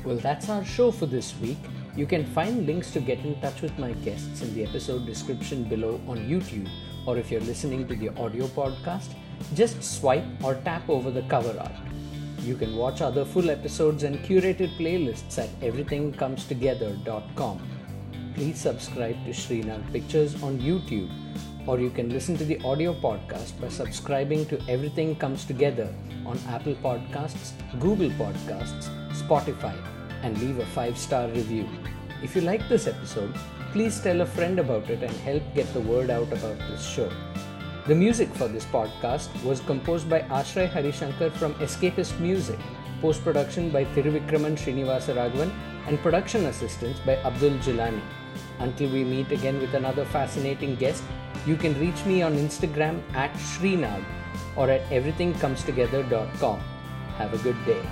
[0.05, 1.59] Well, that's our show for this week.
[1.97, 5.65] You can find links to get in touch with my guests in the episode description
[5.65, 6.69] below on YouTube,
[7.05, 9.09] or if you're listening to the audio podcast,
[9.55, 11.73] just swipe or tap over the cover art.
[12.43, 17.61] You can watch other full episodes and curated playlists at everythingcomestogether.com.
[18.35, 21.11] Please subscribe to Srinath Pictures on YouTube,
[21.67, 25.93] or you can listen to the audio podcast by subscribing to Everything Comes Together
[26.25, 29.75] on Apple Podcasts, Google Podcasts, Spotify,
[30.23, 31.69] and leave a five star review.
[32.23, 33.35] If you like this episode,
[33.73, 37.11] please tell a friend about it and help get the word out about this show.
[37.87, 42.59] The music for this podcast was composed by Ashray Harishankar from Escapist Music,
[43.01, 45.51] post production by Thiruvikraman Srinivasa Raghavan,
[45.87, 48.03] and production assistance by Abdul Jilani.
[48.59, 51.03] Until we meet again with another fascinating guest,
[51.47, 54.05] you can reach me on Instagram at Srinag
[54.57, 56.61] or at everythingcomestogether.com.
[57.17, 57.83] Have a good day.